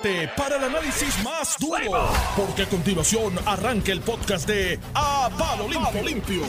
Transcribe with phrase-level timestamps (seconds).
[0.00, 5.68] prepárate para el análisis más duro, porque a continuación arranca el podcast de A Palo
[5.68, 6.02] Limpio.
[6.02, 6.42] Limpio.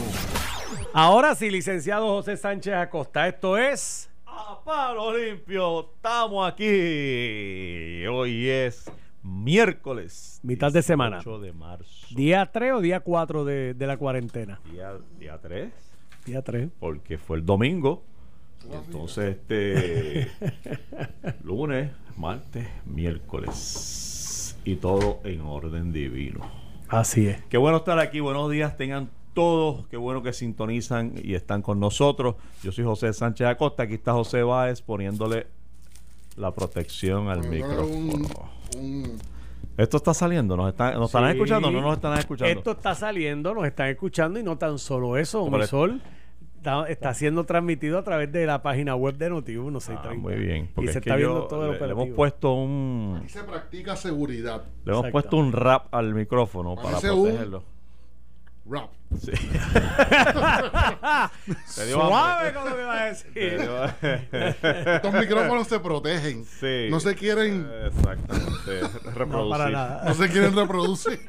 [0.93, 8.05] Ahora sí, licenciado José Sánchez Acosta, esto es A palo limpio, estamos aquí.
[8.07, 8.89] Hoy es
[9.21, 10.39] miércoles.
[10.43, 11.17] Mitad de semana.
[11.19, 12.07] 8 de marzo.
[12.11, 14.59] día 3 o día 4 de, de la cuarentena.
[14.71, 15.71] Día, día 3,
[16.25, 16.69] Día 3.
[16.79, 18.03] porque fue el domingo.
[18.71, 20.31] Y entonces, este.
[21.43, 24.57] lunes, martes, miércoles.
[24.65, 26.41] Y todo en orden divino.
[26.87, 27.41] Así es.
[27.49, 28.19] Qué bueno estar aquí.
[28.19, 29.87] Buenos días, tengan todos.
[29.87, 32.35] Qué bueno que sintonizan y están con nosotros.
[32.63, 33.83] Yo soy José Sánchez Acosta.
[33.83, 35.47] Aquí está José Báez poniéndole
[36.37, 37.87] la protección al micrófono.
[37.87, 38.27] un-
[38.77, 39.17] un-
[39.77, 40.55] Esto está saliendo.
[40.55, 41.17] ¿Nos, están, ¿nos Sí.
[41.31, 42.51] escuchando o no nos estarán escuchando?
[42.57, 46.01] Esto está saliendo, nos están escuchando y no tan solo eso, eso- Sol
[46.65, 50.21] está, está siendo transmitido a través de la página web de Noti1 Ah, 630.
[50.21, 50.69] muy bien.
[50.77, 53.29] Y se es que está yo viendo todo el le, le hemos puesto un Aquí
[53.29, 54.63] se practica seguridad.
[54.83, 57.63] le hemos puesto un rap al micrófono para Parece un- protegerlo.
[58.67, 58.89] Rap.
[59.19, 59.31] Sí.
[61.67, 63.31] Suave con lo que va a decir.
[63.37, 66.43] Estos micrófonos se protegen.
[66.45, 66.87] Sí.
[66.89, 68.81] No se quieren, Exactamente.
[69.13, 69.27] Reproducir.
[69.27, 70.03] No, para nada.
[70.05, 71.19] no se quieren reproducir.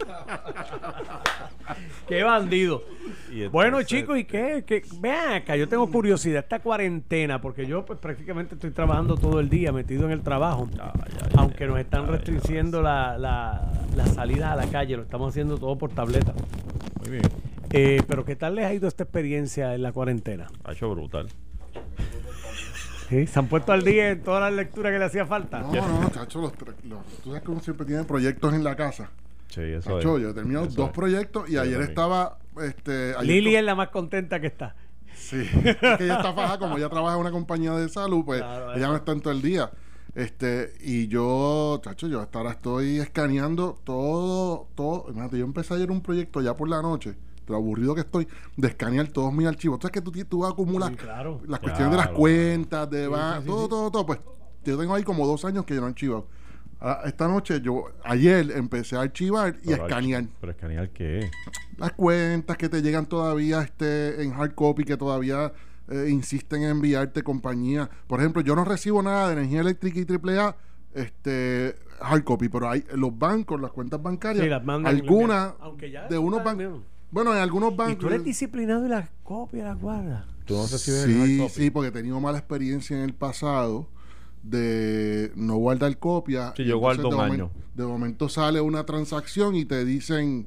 [2.09, 2.83] Qué bandido.
[3.29, 4.65] Y entonces- Bueno, chicos, ¿y qué?
[4.67, 4.83] qué?
[5.01, 6.43] Vean acá, yo tengo curiosidad.
[6.45, 10.69] Esta cuarentena, porque yo pues prácticamente estoy trabajando todo el día, metido en el trabajo.
[11.37, 15.77] Aunque nos están restringiendo la, la, la salida a la calle, lo estamos haciendo todo
[15.77, 16.33] por tableta.
[17.01, 17.23] Muy bien.
[17.73, 20.47] Eh, pero ¿qué tal les ha ido esta experiencia en la cuarentena?
[20.65, 21.29] Ha hecho brutal.
[23.09, 23.27] ¿Sí?
[23.27, 25.61] ¿Se han puesto al día en todas las lecturas que le hacía falta?
[25.61, 26.53] No, no, chacho, los,
[26.85, 29.11] los- tú sabes que uno siempre tiene proyectos en la casa.
[29.49, 30.23] Sí, eso Chacho, es.
[30.25, 30.93] yo he terminado Eso dos es.
[30.93, 34.77] proyectos y ayer estaba, este, Lili es la más contenta que está.
[35.15, 38.41] Sí, es que ella está faja, como ella trabaja en una compañía de salud, pues
[38.41, 39.71] Claro, ella no está en todo el día.
[40.15, 45.05] Este, y yo, chacho, yo hasta ahora estoy escaneando todo, todo.
[45.09, 48.69] Imagínate, yo empecé ayer un proyecto ya por la noche, lo aburrido que estoy, de
[48.69, 49.79] escanear todos mis archivos.
[49.81, 51.41] Sabes que tú, tú acumulas Sí, claro.
[51.47, 54.07] las cuestiones de las cuentas, de Sí, todo, todo, todo.
[54.07, 54.21] Pues
[54.65, 56.29] yo tengo ahí como dos años que yo no archivo.
[56.89, 61.29] Ah, Esta noche, yo, ayer empecé a archivar y a escanear Pero escanear qué?
[61.79, 65.53] las cuentas que te llegan todavía este, en hard copy, que todavía
[65.89, 67.91] eh, insisten en enviarte compañía.
[68.07, 70.07] Por ejemplo, yo no recibo nada de energía eléctrica y
[70.39, 70.57] AAA
[70.95, 76.07] este, hard copy, pero hay los bancos, las cuentas bancarias, Sí, las algunas Aunque ya
[76.07, 76.83] de unos bancos.
[77.11, 77.99] Bueno, en algunos Y bancos.
[77.99, 80.25] tú eres disciplinado y las copias las guardas.
[80.45, 81.63] Tú no recibes el Sí, hard copy.
[81.63, 83.89] sí, porque he tenido mala experiencia en el pasado
[84.51, 86.53] de no guardar copias.
[86.57, 87.51] Sí, yo guardo de un momen- año.
[87.75, 90.47] De momento sale una transacción y te dicen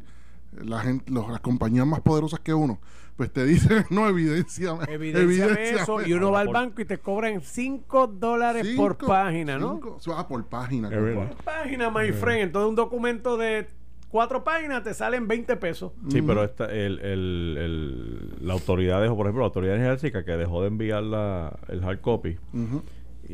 [0.63, 2.79] la gente, los- las compañías más poderosas que uno,
[3.17, 4.77] pues te dicen, no, evidencia.
[4.87, 9.57] Evidenciame eso y uno va al banco y te cobran 5 dólares Cinco, por página,
[9.59, 9.73] ¿no?
[9.73, 10.89] cinco, ah, por página.
[10.89, 12.41] Por página, my friend.
[12.43, 13.67] Entonces un documento de
[14.07, 15.91] cuatro páginas te salen 20 pesos.
[16.09, 20.31] Sí, pero esta, el, el, el- la autoridad dejó, por ejemplo, la autoridad energética que
[20.31, 22.37] dejó de enviar la, el hard copy.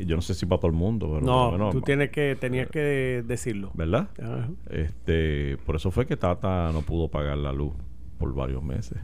[0.04, 2.68] Yo no sé si para todo el mundo, pero No, menos- tú tienes que, tenías
[2.68, 3.70] que decirlo.
[3.74, 4.08] ¿Verdad?
[4.22, 4.48] Ajá.
[4.70, 7.72] Este, por eso fue que Tata no pudo pagar la luz
[8.18, 8.98] por varios meses.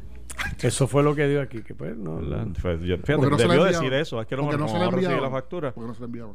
[0.63, 1.63] Eso fue lo que dio aquí.
[1.63, 2.55] Que pues, no, no.
[2.55, 5.73] Fíjate, no debió decir eso, es que no, Porque no, se recibí la factura.
[5.73, 6.35] Porque no se la enviaban.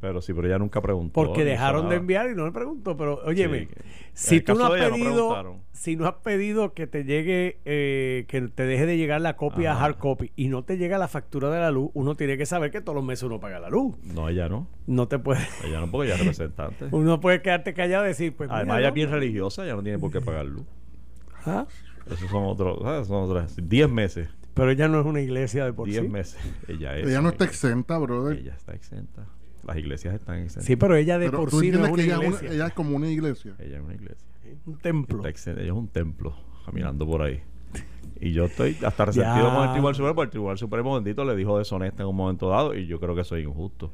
[0.00, 1.12] Pero sí, pero ella nunca preguntó.
[1.14, 2.96] Porque dejaron de enviar y no le pregunto.
[2.96, 3.68] Pero, óyeme,
[4.16, 8.24] Sí, si tú no has no pedido, si no has pedido que te llegue, eh,
[8.28, 9.84] que te deje de llegar la copia Ajá.
[9.84, 12.70] hard copy y no te llega la factura de la luz, uno tiene que saber
[12.70, 13.94] que todos los meses uno paga la luz.
[14.02, 14.68] No, ella no.
[14.86, 16.86] No te puede, Ella no, porque ella es representante.
[16.92, 18.48] uno puede quedarte callado y decir, pues.
[18.50, 18.88] Además, mira, ella no.
[18.88, 20.64] es bien religiosa, ella no tiene por qué pagar luz.
[21.44, 21.66] Ah,
[22.06, 23.06] Esos son otros, ¿sabes?
[23.08, 24.30] Son otras 10 meses.
[24.54, 26.08] Pero ella no es una iglesia de por 10 sí.
[26.08, 26.40] meses.
[26.68, 27.06] Ella es.
[27.06, 28.38] Ella no está exenta, brother.
[28.38, 29.26] Ella está exenta.
[29.66, 30.64] Las iglesias están exentas.
[30.64, 32.46] Sí, pero ella de Pero por tú sí no es una ella, es iglesia.
[32.48, 33.54] una- ella es como una iglesia.
[33.58, 34.26] Ella es una iglesia.
[34.66, 35.16] Un templo.
[35.18, 35.60] Está exenta.
[35.60, 36.34] Ella es un templo
[36.64, 37.42] caminando por ahí.
[38.20, 41.36] Y yo estoy hasta resentido con el Tribunal Supremo, porque el Tribunal Supremo bendito le
[41.36, 43.92] dijo deshonesta en un momento dado, y yo creo que eso es injusto.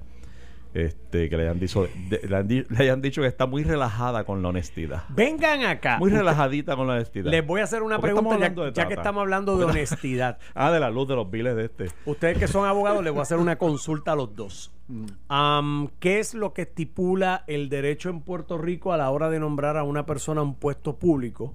[0.75, 4.25] Este, que le hayan dicho, de- le, han le hayan dicho que está muy relajada
[4.25, 5.03] con la honestidad.
[5.11, 5.99] Vengan acá.
[5.99, 7.31] Muy relajadita con la honestidad.
[7.31, 9.59] Les voy a hacer una ¿Por qué estamos pregunta ya, de ya que estamos hablando
[9.59, 10.39] de honestidad.
[10.55, 11.89] Ah, de la luz de los biles de este.
[12.07, 14.73] Ustedes que son abogados, les voy a hacer una consulta a los dos.
[15.29, 19.41] Am, ¿Qué es lo que estipula el derecho en Puerto Rico a la hora de
[19.41, 21.55] nombrar a una persona a un puesto público?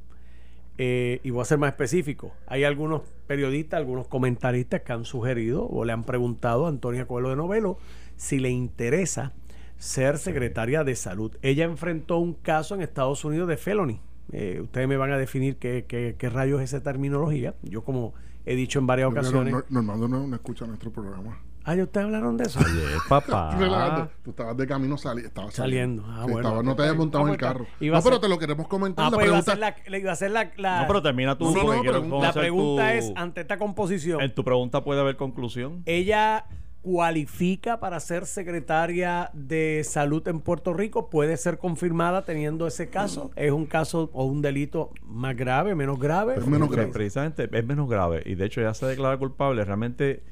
[0.79, 2.33] Eh, y voy a ser más específico.
[2.45, 7.29] Hay algunos periodistas, algunos comentaristas que han sugerido o le han preguntado a Antonia Coelho
[7.29, 7.77] de Novelo
[8.15, 9.33] si le interesa
[9.77, 11.35] ser secretaria de salud.
[11.41, 13.99] Ella enfrentó un caso en Estados Unidos de felony.
[14.31, 17.55] Eh, ustedes me van a definir qué, qué, qué rayos es esa terminología.
[17.63, 18.13] Yo como
[18.45, 19.53] he dicho en varias ocasiones...
[19.53, 21.39] no- Normando no, no escucha nuestro programa.
[21.69, 22.59] Ah, ¿ya ustedes hablaron de eso?
[22.59, 24.09] Ayer, papá.
[24.23, 26.03] Tú estabas de camino sali estabas Saliendo.
[26.07, 26.47] Ah, Sí, bueno.
[26.47, 27.67] estabas- no te habías montado Ah, en el carro.
[27.81, 29.05] No, pero te lo queremos comentar.
[29.05, 30.87] Ah, la pues iba a pregunta, hacer la, le iba a hacer la, la- No,
[30.87, 32.27] pero termina tú No, no, porque no, quiero pregunta.
[32.27, 35.83] la pregunta tu- es, ante esta composición, En tu pregunta puede haber conclusión.
[35.85, 36.45] ¿ella
[36.83, 41.09] cualifica para ser secretaria de salud en Puerto Rico?
[41.09, 43.29] ¿Puede ser confirmada teniendo ese caso?
[43.35, 46.35] ¿Es un caso o un delito más grave, menos grave?
[46.37, 46.89] Es menos grave.
[46.91, 48.23] Precisamente es menos grave.
[48.25, 50.23] Y de hecho ya se declara culpable realmente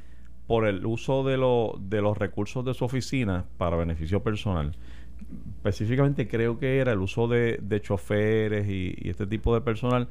[0.47, 4.73] por el uso de, lo- de los recursos de su oficina para beneficio personal.
[5.57, 10.07] Específicamente creo que era el uso de, de choferes y, y este tipo de personal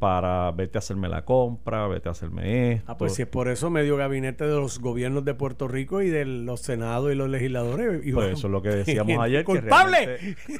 [0.00, 2.92] para vete a hacerme la compra, vete a hacerme esto.
[2.92, 6.10] Ah, pues si es por eso medio gabinete de los gobiernos de Puerto Rico y
[6.10, 8.00] de los senados y los legisladores.
[8.04, 9.40] y Pues bueno, eso es lo que decíamos ayer.
[9.40, 9.96] que ¡Culpable!
[10.06, 10.36] realmente-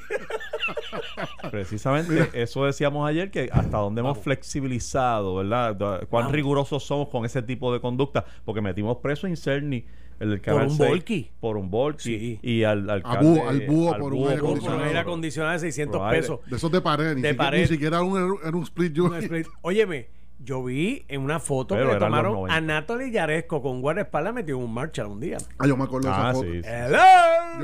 [1.50, 5.74] Precisamente eso decíamos ayer, que hasta dónde hemos flexibilizado, ¿verdad?
[5.76, 6.32] Da- Cuán Vamos.
[6.32, 8.24] rigurosos somos con ese tipo de conducta.
[8.44, 9.84] Porque metimos preso a Incerni,
[10.18, 11.30] el del Por un 6, volky.
[11.40, 12.02] Por un volky.
[12.02, 12.38] Sí.
[12.42, 14.80] Y al, al A búho, al búho por un aire Por acondicionado.
[14.80, 16.20] un aire acondicionado de 600 Por aire.
[16.20, 16.40] pesos.
[16.48, 17.60] de esos de pared, ni, De siquiera, pared.
[17.60, 19.46] ni siquiera un, era un split Un split.
[19.62, 20.08] Óyeme,
[20.38, 22.54] yo vi en una foto Pero que le tomaron 90.
[22.56, 25.38] a Natalie Yaresco con guardaespaldas metido en un Marshall un día.
[25.58, 26.46] Ah, yo me acuerdo de esa Ah, foto.
[26.46, 26.62] sí.
[26.62, 26.68] sí.
[26.68, 26.98] Hello.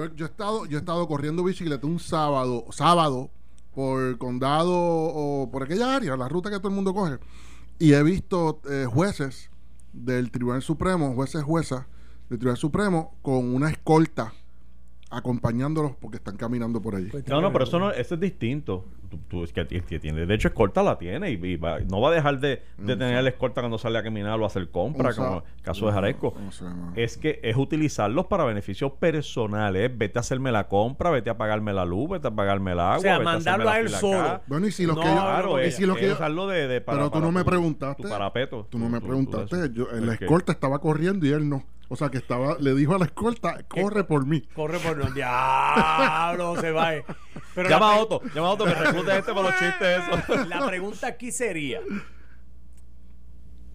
[0.09, 3.31] Yo, yo he estado, yo he estado corriendo bicicleta un sábado, sábado,
[3.75, 7.19] por condado o por aquella área, la ruta que todo el mundo coge.
[7.79, 9.51] Y he visto eh, jueces
[9.93, 11.87] del Tribunal Supremo, jueces juezas
[12.29, 14.33] del Tribunal Supremo, con una escolta
[15.11, 17.11] acompañándolos porque están caminando por allí.
[17.27, 18.87] No, no, pero eso, no, eso es distinto.
[19.13, 22.01] Tú, tú- es que, que tiene, de hecho, escolta la tiene y, y va- no
[22.01, 24.71] va a dejar de, de tener la escolta cuando sale a caminar o a hacer
[24.71, 26.35] compra, Un sa- como el caso de Jaresco.
[26.43, 26.93] No sé, mano.
[26.97, 29.91] Es que es utilizarlos para beneficios personales.
[29.99, 33.01] Vete a hacerme la compra, vete a pagarme la luz, vete a pagarme el agua.
[33.01, 34.19] sea, vete mandarlo a la él solo.
[34.21, 34.43] acá.
[34.47, 36.47] Bueno, y si los No, que yo, Claro, y es, si los que yo- usarlo
[36.47, 38.03] de, de- para, pero tú para no me tu- preguntaste.
[38.03, 38.67] Tu parapeto.
[38.71, 39.71] Tú no me preguntaste.
[39.75, 41.63] Yo, la Es que- escolta estaba corriendo y él no.
[41.89, 44.41] O sea, que estaba, le dijo a la escolta, corre por mí.
[44.55, 45.11] Corre por no.
[45.11, 46.93] Diablo, se va.
[47.55, 50.49] Pero Llama la a Otto, llama a Otto que reclute este para los chistes esos.
[50.49, 51.81] La pregunta aquí sería: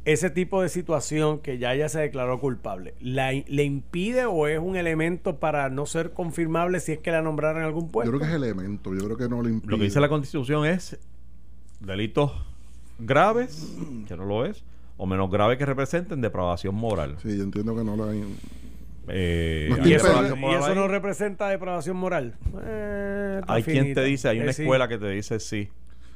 [0.06, 4.58] ese tipo de situación que ya ella se declaró culpable, ¿la, ¿le impide o es
[4.58, 8.12] un elemento para no ser confirmable si es que la nombraran en algún Yo puesto?
[8.12, 8.94] creo que es elemento.
[8.96, 9.72] Yo creo que no le impide.
[9.72, 10.98] Lo que dice la Constitución es
[11.82, 12.32] delitos
[13.00, 13.76] graves,
[14.08, 14.64] que no lo es,
[14.96, 17.18] o menos graves que representen depravación moral.
[17.22, 18.14] Sí, yo entiendo que no la.
[19.08, 20.08] Eh, ¿Y eso,
[20.72, 22.36] y no representa depravación moral?
[22.64, 24.64] Eh, Hay quien te dice, hay una Eh, sí.
[24.64, 25.70] escuela que te dice sí.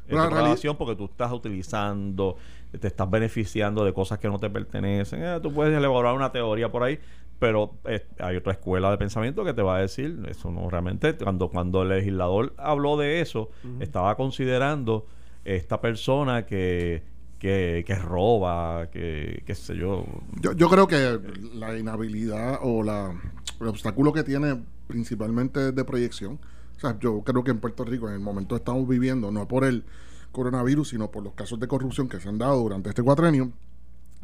[0.07, 2.35] Es depravación porque tú estás utilizando,
[2.77, 5.23] te estás beneficiando de cosas que no te pertenecen.
[5.23, 6.99] Eh, tú puedes elaborar una teoría por ahí,
[7.39, 11.13] pero eh, hay otra escuela de pensamiento que te va a decir, eso no realmente,
[11.15, 15.05] cuando, cuando el legislador habló de eso, estaba considerando
[15.45, 17.03] esta persona que,
[17.41, 20.05] que, que roba, que qué sé yo.
[20.39, 21.19] Yo, yo creo que
[21.55, 23.19] la inhabilidad o la,
[23.59, 26.39] el obstáculo que tiene principalmente de proyección.
[26.77, 29.47] O sea, yo creo que en Puerto Rico, en el momento que estamos viviendo, no
[29.47, 29.83] por el
[30.31, 33.51] coronavirus, sino por los casos de corrupción que se han dado durante este cuatrenio,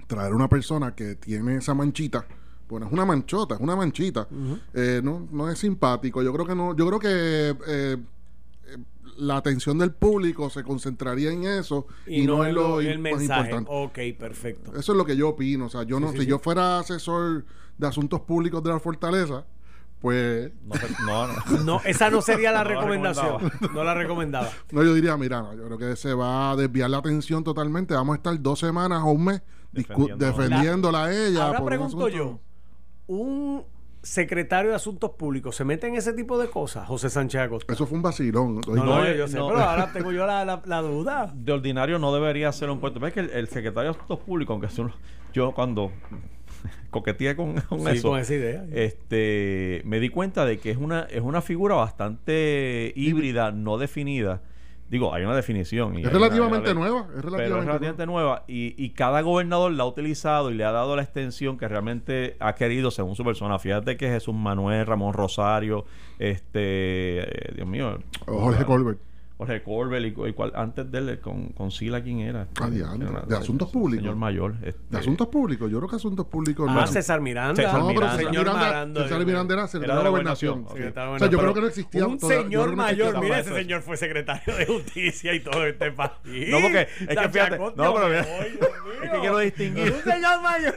[0.05, 2.23] traer una persona que tiene esa manchita,
[2.69, 4.27] bueno, es una manchota, es una manchita,
[4.75, 6.21] eh, no, no es simpático.
[6.21, 7.97] Yo creo que no, yo creo que eh,
[9.17, 13.51] la atención del público se concentraría en eso Y, no, en lo, el más mensaje.
[13.51, 13.69] importante.
[14.13, 14.71] Ok, perfecto.
[14.77, 15.65] Eso es lo que yo opino.
[15.65, 16.29] O sea, yo no, sí, si sí.
[16.29, 17.45] yo fuera asesor
[17.77, 19.45] de asuntos públicos de la fortaleza,
[19.99, 20.51] pues
[21.05, 21.57] No, no, no.
[21.65, 23.51] No, esa no sería la No la recomendación.
[23.73, 24.49] no la recomendaba.
[24.71, 27.93] no yo diría, mira, no, yo creo que se va a desviar la atención totalmente.
[27.95, 30.31] Vamos a estar dos semanas o un mes Defendiéndola.
[30.31, 31.47] defendiéndola a ella.
[31.47, 32.39] Ahora pregunto yo,
[33.07, 33.63] ¿un
[34.07, 37.73] secretario de Asuntos Públicos se mete en ese tipo de cosas, José Sánchez Acosta?
[37.73, 38.61] Eso fue un vacilón.
[38.67, 39.47] No, no, No, yo, yo sé, no.
[39.49, 41.31] pero ahora tengo yo la, la- la duda.
[41.35, 42.99] de ordinario no debería ser un puesto.
[42.99, 44.93] ¿Ves que el, el secretario de Asuntos Públicos, aunque uno-
[45.33, 45.91] yo cuando
[46.89, 48.65] coqueteé con, con Sí, eso, con esa idea.
[48.73, 54.41] este, me di cuenta de que es una, es una figura bastante híbrida, no definida.
[54.89, 55.99] Digo, hay una definición.
[55.99, 56.99] y Es relativamente una nueva.
[56.99, 60.63] Es Pero es relativamente, relativamente nueva y, y cada gobernador la ha utilizado y le
[60.63, 63.59] ha dado la extensión que realmente ha querido según su persona.
[63.59, 65.85] Fíjate que Jesús Manuel, Ramón Rosario,
[66.19, 67.99] este, eh, Dios mío.
[68.25, 69.06] Jorge Colbert.
[69.37, 72.69] Jorge Corbel y, cual- antes de él con, con Sila quién era Ah.
[72.73, 74.01] Era una- ¿De asuntos públicos?
[74.03, 75.69] señor mayor este, De asuntos públicos.
[75.69, 76.67] Yo creo que asuntos públicos.
[76.69, 77.55] Ah, no- César Miranda.
[77.55, 78.17] César No, pero Miranda.
[78.17, 79.03] César Señor Miranda, Marando.
[79.03, 80.65] César Miranda era secretario Era de la gobernación.
[80.67, 82.07] O sea, yo creo que no existía.
[82.07, 83.49] Un toda- señor no mayor, mira, eso.
[83.51, 86.49] ese señor fue secretario de justicia y todo este país.
[86.49, 88.21] No, porque es que fíjate, no, pero mira,
[89.03, 89.93] es que quiero distinguir.
[89.93, 90.75] Un señor mayor.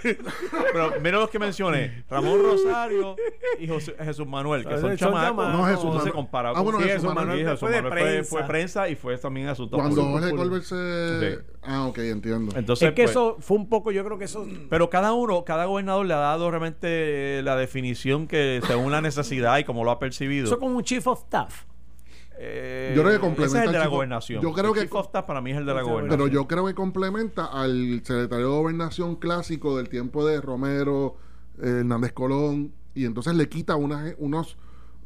[0.73, 3.17] pero mira los que mencioné Ramón Rosario
[3.59, 5.49] y José- Jesús Manuel que son chamacos.
[5.49, 6.13] No, Jesús no se Manuel.
[6.13, 8.89] compara Ah, con bueno, sí, Jesús Jesús Manuel Manuel, fue Prensa.
[8.89, 10.03] y fue también asunto Cuando.
[10.03, 11.21] Jorge Colbert se...
[11.37, 11.39] Sí.
[11.63, 12.57] Ah, ok, entiendo.
[12.57, 14.47] Entonces, es que pues, eso fue un poco, yo creo que eso...
[14.69, 19.59] Pero cada uno, cada gobernador le ha dado realmente la definición que según la necesidad
[19.59, 20.47] y como lo ha percibido.
[20.47, 21.65] Eso como un chief of staff.
[22.43, 24.43] Eh, Yo creo que complementa ese es el de la chief of- gobernación.
[24.43, 26.09] yo creo El que- chief of staff para mí es el de la gobernación.
[26.19, 31.17] Pero yo creo que complementa al secretario de Gobernación clásico del tiempo de Romero,
[31.63, 34.57] eh, Hernández Colón, y entonces le quita unas, unos,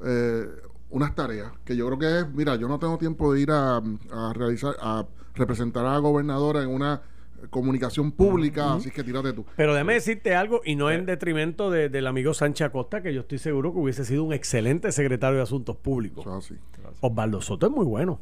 [0.07, 0.47] eh,
[0.91, 3.77] unas tareas que yo creo que es, mira, yo no tengo tiempo de ir a,
[3.79, 7.03] a realizar, a representar a la gobernadora en una
[7.51, 9.45] comunicación pública, así que tírate tú.
[9.57, 10.95] Pero déjame decirte algo, y no Eh.
[10.95, 14.33] en detrimento de- del amigo Sánchez Acosta, que yo estoy seguro que hubiese sido un
[14.33, 16.25] excelente secretario de Asuntos Públicos.
[16.27, 16.55] Es así.
[17.01, 18.21] Osvaldo Soto es muy bueno.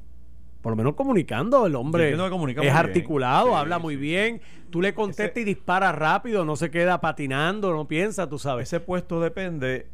[0.60, 3.82] Por lo menos comunicando, el hombre es articulado, Sí, habla sí.
[3.82, 4.40] muy bien.
[4.70, 8.68] Tú le contestas Ese- y dispara rápido, no se queda patinando, no piensa, tú sabes.
[8.68, 9.86] Ese puesto depende,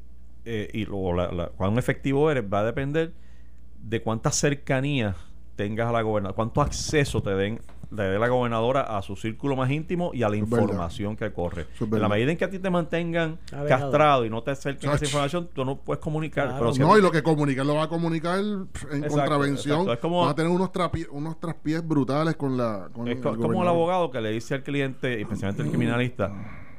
[0.51, 3.13] eh, y luego la, la- cuán efectivo eres, va a depender
[3.83, 5.15] de cuánta cercanía
[5.57, 9.57] tengas a la gobernadora, cuánto acceso te den le dé la gobernadora a su círculo
[9.57, 10.45] más íntimo y a la verdad.
[10.47, 11.63] información que corre.
[11.75, 14.91] Es en la medida en que a ti te mantengan castrado y no te acerquen
[14.91, 16.49] a esa información, tú no puedes comunicar.
[16.49, 16.59] Claro.
[16.61, 19.09] Pero si a No, ti- y lo que comunicar lo va a comunicar en Exacto,
[19.09, 19.77] contravención.
[19.81, 19.93] exacto.
[19.95, 22.91] Es como- va a tener unos, trapi- unos traspiés brutales con la.
[22.93, 26.31] Con Es el co- como el abogado que le dice al cliente, especialmente el criminalista,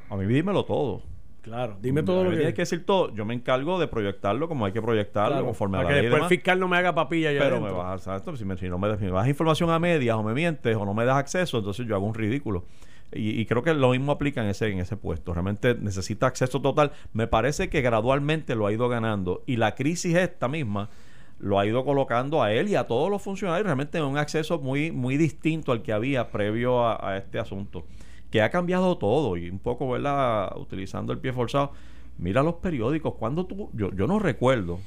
[0.08, 1.02] a mí dímelo todo.
[1.42, 2.36] Claro, dime todo lo que...
[2.36, 3.14] tienes que decir todo.
[3.14, 6.00] Yo me encargo de proyectarlo como hay que proyectarlo, Claro, conforme a la que ley
[6.00, 6.28] y después el demás.
[6.28, 8.88] fiscal no me haga papilla ya Pero me vas a si me, si no me,
[8.88, 12.06] das información a medias o me mientes o no me das acceso, entonces yo hago
[12.06, 12.64] un ridículo.
[13.12, 15.32] Y, y creo que lo mismo aplica en ese, en ese puesto.
[15.32, 16.92] Realmente necesita acceso total.
[17.12, 19.42] Me parece que gradualmente lo ha ido ganando.
[19.46, 20.90] Y la crisis esta misma
[21.38, 24.58] lo ha ido colocando a él y a todos los funcionarios realmente en un acceso
[24.58, 27.86] muy, muy distinto al que había previo a, a este asunto.
[28.30, 30.56] Que ha cambiado todo y un poco, ¿verdad?
[30.56, 31.72] Utilizando el pie forzado.
[32.18, 33.14] Mira los periódicos.
[33.14, 34.78] Cuando tú, yo, yo no recuerdo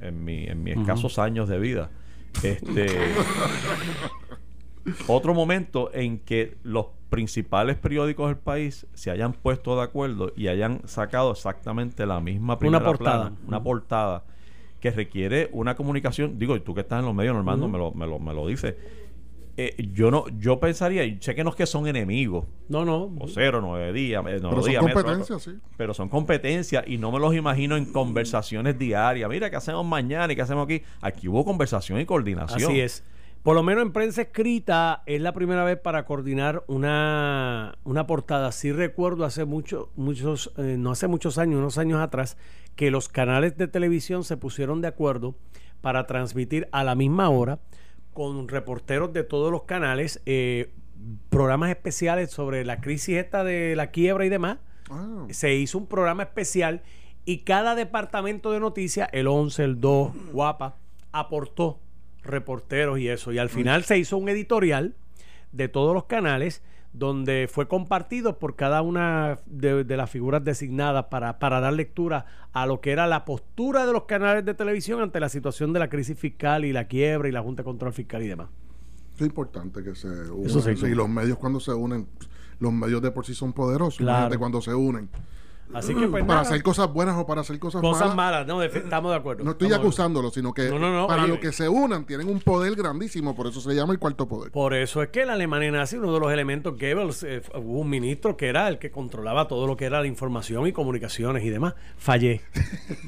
[0.00, 1.90] en mi, en mis escasos años de vida,
[2.42, 2.86] este
[5.08, 10.48] otro momento en que los principales periódicos del país se hayan puesto de acuerdo y
[10.48, 13.30] hayan sacado exactamente la misma primera portada.
[13.30, 14.24] plana, una portada
[14.80, 16.38] que requiere una comunicación.
[16.38, 18.46] Digo, y tú que estás en los medios, Normando, me, lo, me, lo, me lo
[18.46, 18.74] dices.
[19.58, 23.04] Eh, yo no, yo pensaría, sé que no es que son enemigos, No, no.
[23.18, 25.52] o cero, nueve días, eh, nueve Pero son días, competencias, sí.
[25.78, 29.30] pero son competencias y no me los imagino en conversaciones diarias.
[29.30, 30.82] Mira, ¿qué hacemos mañana y qué hacemos aquí?
[31.00, 32.70] Aquí hubo conversación y coordinación.
[32.70, 33.02] Así es.
[33.42, 38.50] Por lo menos en prensa escrita es la primera vez para coordinar una, una portada.
[38.52, 42.36] Sí recuerdo hace mucho, muchos, eh, no hace muchos años, unos años atrás,
[42.74, 45.36] que los canales de televisión se pusieron de acuerdo
[45.80, 47.60] para transmitir a la misma hora
[48.16, 50.72] con reporteros de todos los canales eh,
[51.28, 54.56] programas especiales sobre la crisis esta de la quiebra y demás.
[54.88, 56.82] Ah, se hizo un programa especial
[57.26, 60.78] y cada departamento de noticias, el 11, el 2, Guapa,
[61.12, 61.78] aportó
[62.22, 63.32] reporteros y eso.
[63.32, 64.94] Y al final se hizo un editorial
[65.52, 66.62] de todos los canales
[66.98, 72.26] donde fue compartido por cada una de, de las figuras designadas para, para dar lectura
[72.52, 75.80] a lo que era la postura de los canales de televisión ante la situación de
[75.80, 78.48] la crisis fiscal y la quiebra y la Junta de Control Fiscal y demás.
[79.16, 80.46] es importante que se unan.
[80.46, 80.76] Eso sí.
[80.76, 82.06] Sí, los medios cuando se unen,
[82.58, 83.98] los medios de por sí son poderosos.
[83.98, 84.38] Claro.
[84.38, 85.10] Cuando se unen.
[85.74, 88.46] Así que pues para nada, hacer cosas buenas o para hacer cosas, cosas malas.
[88.46, 89.44] malas, no, estamos de acuerdo.
[89.44, 91.32] No estoy estamos acusándolo, sino que No, no, no, para oye.
[91.34, 94.52] lo que se unan tienen un poder grandísimo, por eso se llama el cuarto poder.
[94.52, 97.90] Por eso es que la Alemania nazi, uno de los elementos Goebbels, eh, hubo un
[97.90, 101.50] ministro que era el que controlaba todo lo que era la información y comunicaciones y
[101.50, 101.74] demás.
[101.98, 102.40] Fallé.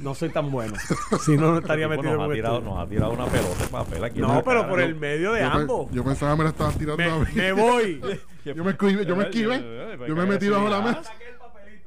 [0.02, 0.74] No soy tan bueno.
[1.24, 3.62] Si no, no estaría metido en nos, ha un tirado, nos ha tirado una pelota
[3.62, 4.18] de papel aquí.
[4.18, 4.68] en No, pero cara.
[4.68, 5.90] por el medio de yo, pe- ambos.
[5.92, 7.30] yo pensaba que me la estabas tirando a Me, mí.
[7.34, 8.00] me voy.
[8.44, 9.62] Yo me esquivé, yo me esquivé.
[10.08, 11.02] Yo me metí bajo la mesa.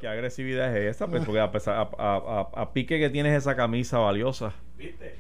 [0.01, 1.08] ¿Qué agresividad es esa?
[1.08, 2.17] Pues porque a, pesar, a, a-
[2.55, 4.51] a- a pique que tienes esa camisa valiosa.
[4.77, 5.20] ¿Viste?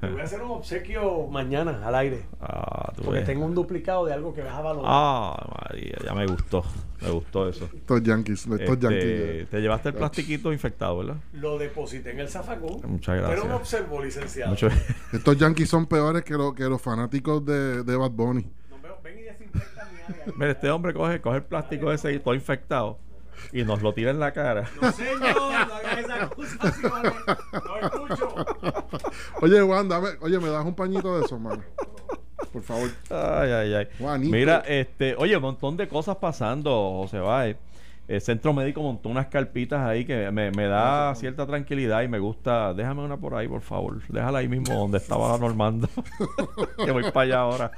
[0.00, 2.24] Te voy a hacer un obsequio mañana al aire.
[2.40, 3.26] Ah, tú Porque ves.
[3.28, 4.90] tengo un duplicado de algo que vas a valorar.
[4.92, 6.64] Ah, María, ya me gustó.
[7.00, 7.68] Me gustó eso.
[7.72, 9.48] Estos yankees, estos Este, yankees.
[9.50, 11.16] te llevaste el plastiquito infectado, ¿verdad?
[11.34, 12.80] Lo deposité en el zafacón.
[12.90, 13.38] Muchas gracias.
[13.40, 14.50] Pero no observo, licenciado.
[14.50, 14.68] Mucho-
[15.12, 18.50] Estos yankees son peores que, lo- que los fanáticos de, de Bad Bunny.
[18.70, 20.24] No veo- ven y desinfecta mi área.
[20.34, 22.98] Mira, este hombre coge, coge el plástico ese y todo infectado
[23.52, 24.64] y nos lo tira en la cara.
[24.80, 27.12] No, señor, no hagas esas acusaciones.
[27.52, 28.34] No escucho.
[29.42, 31.62] Oye, Juan, dame, oye, me das un pañito de eso, mano.
[32.52, 32.88] Por favor.
[33.10, 33.88] Ay, ay, ay.
[33.98, 34.30] Juanito.
[34.32, 36.70] Mira, este, oye, un montón de cosas pasando,
[37.02, 37.56] José Báez.
[38.06, 42.18] El centro médico montó unas carpitas ahí que me, me da cierta tranquilidad y me
[42.18, 42.74] gusta.
[42.74, 43.98] Déjame una por ahí, por favor.
[44.10, 45.88] Déjala ahí mismo donde estaba Normando.
[46.84, 47.70] que voy para allá ahora.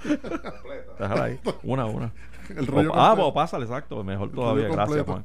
[0.98, 1.38] Déjala ahí.
[1.62, 2.12] Una, una.
[2.56, 4.02] El rollo O- ah, pues pásale, exacto.
[4.02, 4.66] Mejor todavía.
[4.68, 5.04] Gracias.
[5.06, 5.24] Juan.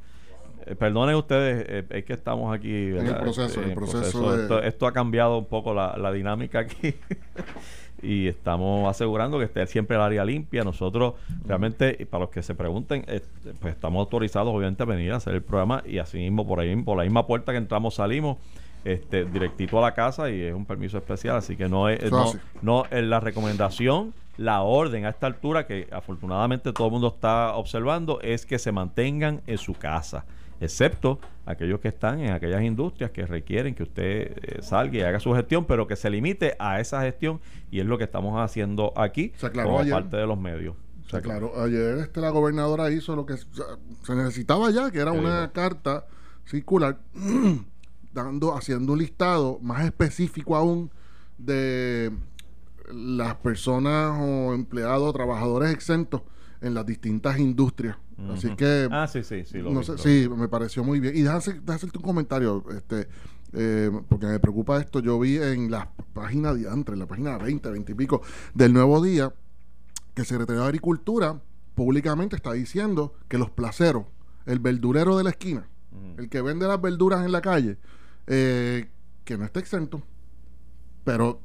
[0.65, 2.73] Eh, perdonen ustedes, eh, es que estamos aquí.
[2.73, 3.19] el ¿verdad?
[3.21, 6.95] proceso, Este, el proceso de- Esto, esto ha cambiado un poco la, la dinámica aquí.
[8.03, 10.63] y estamos asegurando que esté siempre el área limpia.
[10.63, 11.13] Nosotros
[11.45, 13.21] realmente, para los que se pregunten, eh,
[13.59, 16.75] pues estamos autorizados obviamente a venir a hacer el programa y así mismo por ahí,
[16.77, 18.37] por la misma puerta que entramos salimos.
[18.83, 22.33] Este, directito a la casa y es un permiso especial, así que no es, no,
[22.63, 27.53] no, en la recomendación, la orden a esta altura, que afortunadamente todo el mundo está
[27.53, 30.25] observando, es que se mantengan en su casa,
[30.61, 35.19] excepto aquellos que están en aquellas industrias que requieren que usted eh, salga y haga
[35.19, 37.41] su gestión, pero que se limite a esa gestión
[37.71, 39.93] y es lo que estamos haciendo aquí Se aclaró como ayer.
[39.93, 40.75] parte de los medios.
[41.05, 43.45] O sea, claro, ayer este, la gobernadora hizo lo que se
[44.03, 46.05] se necesitaba ya, que era ¿Qué una carta
[46.45, 46.99] circular
[48.13, 50.91] dando, haciendo un listado más específico aún
[51.37, 52.11] de
[52.93, 56.21] las personas o empleados trabajadores exentos
[56.61, 57.97] en las distintas industrias.
[58.31, 59.57] Así que Ah, sí, sí, sí.
[59.59, 61.15] Lo no sé, sí, me pareció muy bien.
[61.15, 63.07] Y déjame, hacer- déjame hacerte un comentario, este,
[63.53, 64.99] eh, porque me preocupa esto.
[64.99, 68.21] Yo vi en la página de antes, en la página 20, 20 y pico
[68.53, 69.33] del Nuevo Día,
[70.13, 71.41] que el secretario de Agricultura
[71.73, 74.05] públicamente está diciendo que los placeros,
[74.45, 75.67] el verdurero de la esquina,
[76.17, 77.77] el que vende las verduras en la calle,
[78.27, 78.87] eh,
[79.23, 80.03] que no está exento.
[81.03, 81.41] Pero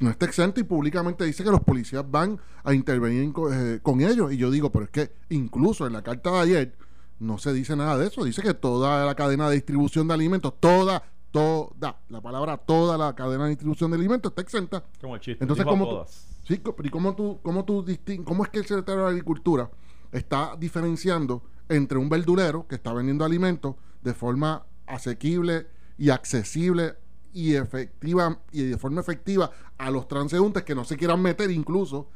[0.00, 4.32] no está exento y públicamente dice que los policías van a intervenir eh, con ellos.
[4.32, 6.76] Y yo digo, pero es que incluso en la carta de ayer
[7.18, 8.24] no se dice nada de eso.
[8.24, 13.14] Dice que toda la cadena de distribución de alimentos, toda, toda, la palabra toda la
[13.14, 14.84] cadena de distribución de alimentos está exenta.
[15.00, 15.44] Como el chiste.
[15.44, 16.26] Entonces, ¿cómo tú- todas.
[16.46, 17.84] Sí, pero ¿y cómo tú, cómo tú
[18.24, 19.70] cómo es que el secretario de Agricultura
[20.10, 25.68] está diferenciando entre un verdulero que está vendiendo alimentos de forma asequible
[25.98, 26.94] y accesible
[27.32, 32.08] y efectiva y de forma efectiva a los transeúntes que no se quieran meter incluso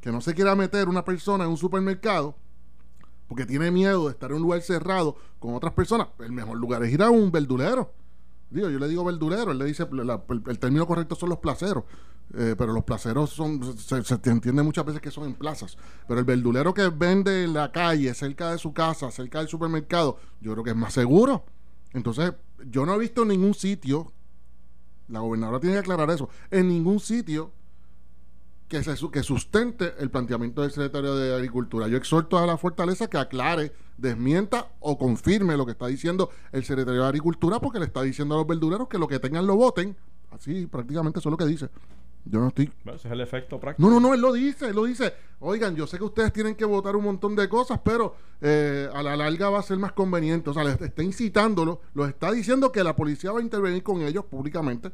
[0.00, 2.36] que no se quiera meter una persona en un supermercado
[3.28, 6.82] porque tiene miedo de estar en un lugar cerrado con otras personas, el mejor lugar
[6.84, 7.92] es ir a un verdulero.
[8.50, 11.82] Digo, yo le digo verdulero, él le dice, el, término correcto son los placeros,
[12.34, 16.20] eh, pero los placeros son, se, se entiende muchas veces que son en plazas, pero
[16.20, 20.52] el verdulero que vende en la calle, cerca de su casa, cerca del supermercado, yo
[20.52, 21.44] creo que es más seguro.
[21.92, 22.34] Entonces,
[22.70, 24.12] yo no he visto ningún sitio,
[25.08, 27.52] la gobernadora tiene que aclarar eso, en ningún sitio
[28.68, 31.88] que, se, que sustente el planteamiento del secretario de Agricultura.
[31.88, 36.64] Yo exhorto a la fortaleza que aclare, desmienta o confirme lo que está diciendo el
[36.64, 39.56] secretario de Agricultura, porque le está diciendo a los verdureros que lo que tengan lo
[39.56, 39.96] voten.
[40.30, 41.68] Así prácticamente eso es lo que dice.
[42.28, 42.70] Yo no estoy.
[42.86, 43.88] Ese es el efecto práctico.
[43.88, 45.14] No, no, no, él lo dice, él lo dice.
[45.38, 49.02] Oigan, yo sé que ustedes tienen que votar un montón de cosas, pero eh, a
[49.02, 50.50] la larga va a ser más conveniente.
[50.50, 54.02] O sea, les está incitándolo, los está diciendo que la policía va a intervenir con
[54.02, 54.90] ellos públicamente.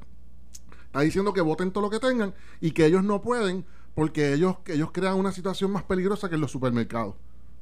[0.84, 3.64] Está diciendo que voten todo lo que tengan y que ellos no pueden
[3.94, 7.14] porque ellos, que ellos crean una situación más peligrosa que en los supermercados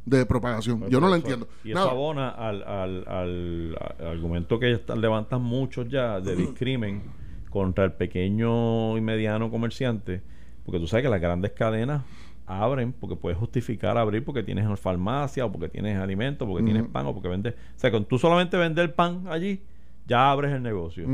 [0.05, 0.81] de propagación.
[0.81, 1.49] Pues yo no eso- entiendo.
[1.63, 7.03] Y eso abona al, al, al- al argumento que están- levantan muchos ya de discrimen
[7.51, 10.23] contra el pequeño y mediano comerciante,
[10.65, 12.03] porque tú sabes que las grandes cadenas
[12.47, 17.07] abren porque puedes justificar abrir porque tienes farmacia o porque tienes alimentos, porque tienes pan
[17.07, 17.55] o porque vendes...
[17.55, 19.61] O sea, con tú solamente vender pan allí,
[20.07, 21.07] ya abres el negocio.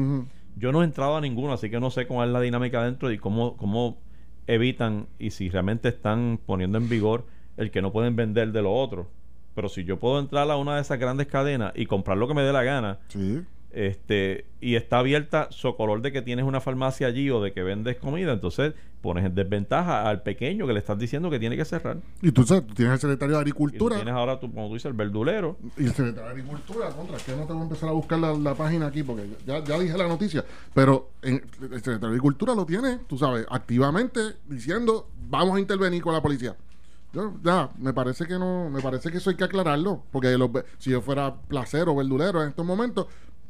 [0.57, 3.11] Yo no he entrado a ninguno, así que no sé cómo es la dinámica dentro
[3.11, 3.99] y cómo, cómo
[4.47, 7.27] evitan y si realmente están poniendo en vigor
[7.59, 9.11] el que no pueden vender de lo otro.
[9.55, 12.35] Pero si yo puedo entrar a una de esas grandes cadenas y comprar lo que
[12.35, 13.43] me dé la gana, Sí.
[13.77, 17.63] Este, y está abierta su color de que tienes una farmacia allí o de que
[17.63, 21.65] vendes comida, entonces pones en desventaja al pequeño que le estás diciendo que tiene que
[21.67, 21.99] cerrar.
[22.23, 23.97] Y tú sabes, tú tienes el secretario de Y tú Agricultura.
[23.97, 25.59] tienes ahora, tú, como tú dices, el verdulero.
[25.77, 28.33] Y el secretario de Agricultura, contra, que no te voy a empezar a buscar la,
[28.33, 32.55] la página aquí porque ya, ya dije la noticia, pero en- el secretario de Agricultura
[32.55, 36.57] lo tiene, tú sabes, activamente diciendo vamos a intervenir con la policía.
[37.13, 40.51] Yo, ya, me parece que no, me parece que eso hay que aclararlo, porque los
[40.79, 43.07] si yo fuera placero o verdulero en estos momentos,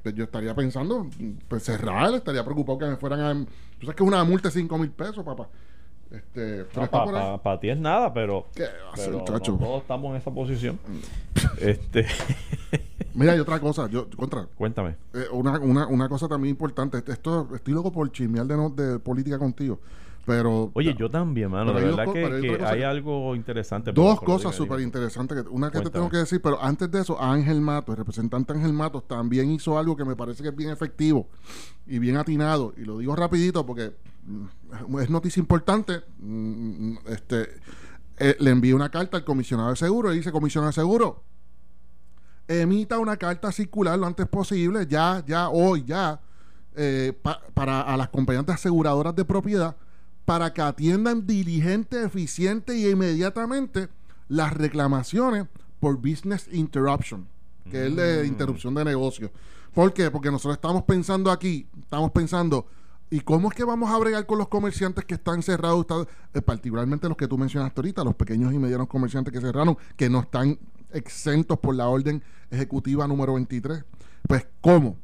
[0.06, 1.08] pues yo estaría pensando,
[1.48, 3.34] pues cerrar, estaría preocupado que me fueran a...
[3.34, 5.48] Tú sabes que es una multa de 5 mil pesos, papá.
[6.12, 7.38] Este, ahí.
[7.42, 9.54] Para ti es nada, pero, ¿Qué va a hacer, pero no chacho?
[9.54, 10.78] todos estamos en esa posición.
[11.60, 12.06] este,
[13.14, 14.94] Mira, hay otra cosa, yo, contra, cuéntame.
[15.12, 19.00] Eh, una, una, una cosa también importante, esto, estoy loco por chismear de, no- de
[19.00, 19.80] política contigo,
[20.26, 20.70] pero...
[20.74, 21.72] Oye, yo también, mano.
[21.72, 22.12] Dos verdad que,
[22.58, 23.92] que hay que- algo interesante.
[23.92, 27.18] Dos cosas súper interesantes, que, una que te tengo que decir, pero antes de eso,
[27.22, 30.70] Ángel Matos, el representante Ángel Matos, también hizo algo que me parece que es bien
[30.70, 31.28] efectivo
[31.86, 37.48] y bien atinado, y lo digo rapidito porque mm, es noticia importante, mm, este,
[38.18, 41.22] eh, le envié una carta al comisionado de seguro y dice, comisionado de seguro,
[42.48, 46.20] emita una carta circular lo antes posible, ya, ya, hoy, ya,
[46.74, 49.76] eh, pa- para a las compañías aseguradoras de propiedad,
[50.26, 53.88] para que atiendan diligente, eficiente y inmediatamente
[54.28, 55.46] las reclamaciones
[55.80, 57.26] por business interruption,
[57.70, 58.26] que es de Mm.
[58.26, 59.30] interrupción de negocio.
[59.72, 60.10] ¿Por qué?
[60.10, 62.66] Porque nosotros estamos pensando aquí, estamos pensando,
[63.08, 65.86] ¿Y cómo es que vamos a bregar con los comerciantes que están cerrados,
[66.34, 70.10] eh, particularmente los que tú mencionaste ahorita, los pequeños y medianos comerciantes que cerraron, que
[70.10, 70.58] no están
[70.92, 73.84] exentos por la orden ejecutiva número 23?
[74.26, 74.96] Pues, ¿cómo?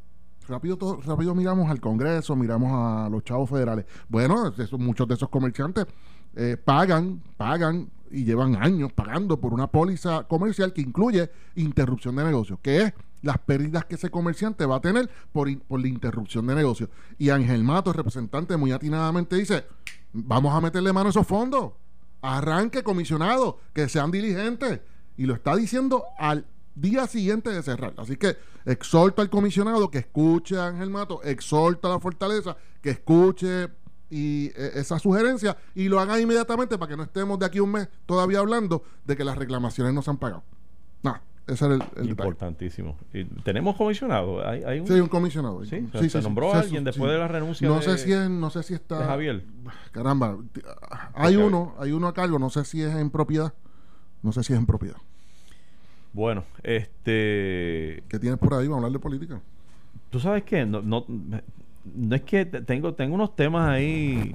[0.48, 3.86] Rápido, todo- rápido miramos al Congreso, miramos a los chavos federales.
[4.08, 5.86] Bueno, muchos de esos comerciantes
[6.34, 12.24] eh, pagan, pagan y llevan años pagando por una póliza comercial que incluye interrupción de
[12.24, 16.46] negocio, que es las pérdidas que ese comerciante va a tener por, por la interrupción
[16.46, 16.90] de negocio.
[17.18, 19.64] Y Ángel Mato, representante, muy atinadamente dice,
[20.12, 21.72] vamos a meterle mano a esos fondos.
[22.20, 24.80] Arranque, comisionado, que sean diligentes.
[25.16, 27.94] Y lo está diciendo al día siguiente de cerrar.
[27.96, 32.90] Así que exhorto al comisionado que escuche a Ángel Mato, exhorto a la fortaleza que
[32.90, 33.68] escuche
[34.10, 37.72] y eh, esa sugerencia y lo haga inmediatamente para que no estemos de aquí un
[37.72, 40.44] mes todavía hablando de que las reclamaciones no se han pagado.
[41.02, 42.08] No, ese era el, el.
[42.10, 42.96] Importantísimo.
[43.12, 44.46] Y tenemos comisionado.
[44.46, 45.64] Hay, hay un, Sí, hay un comisionado.
[45.64, 48.12] Sí, Sí, se nombró sí, a alguien después de la renuncia No de- sé si
[48.12, 49.44] es, no sé si está Javier.
[49.92, 50.62] Caramba, t-
[51.14, 53.54] hay uno, hay uno a cargo, no sé si es en propiedad.
[54.22, 54.98] No sé si es en propiedad.
[56.12, 58.02] Bueno, este.
[58.08, 58.66] ¿Qué tienes por ahí?
[58.66, 59.40] Vamos a hablar de política.
[60.10, 64.34] Tú sabes que no, no, no es que te- tengo, tengo unos temas ahí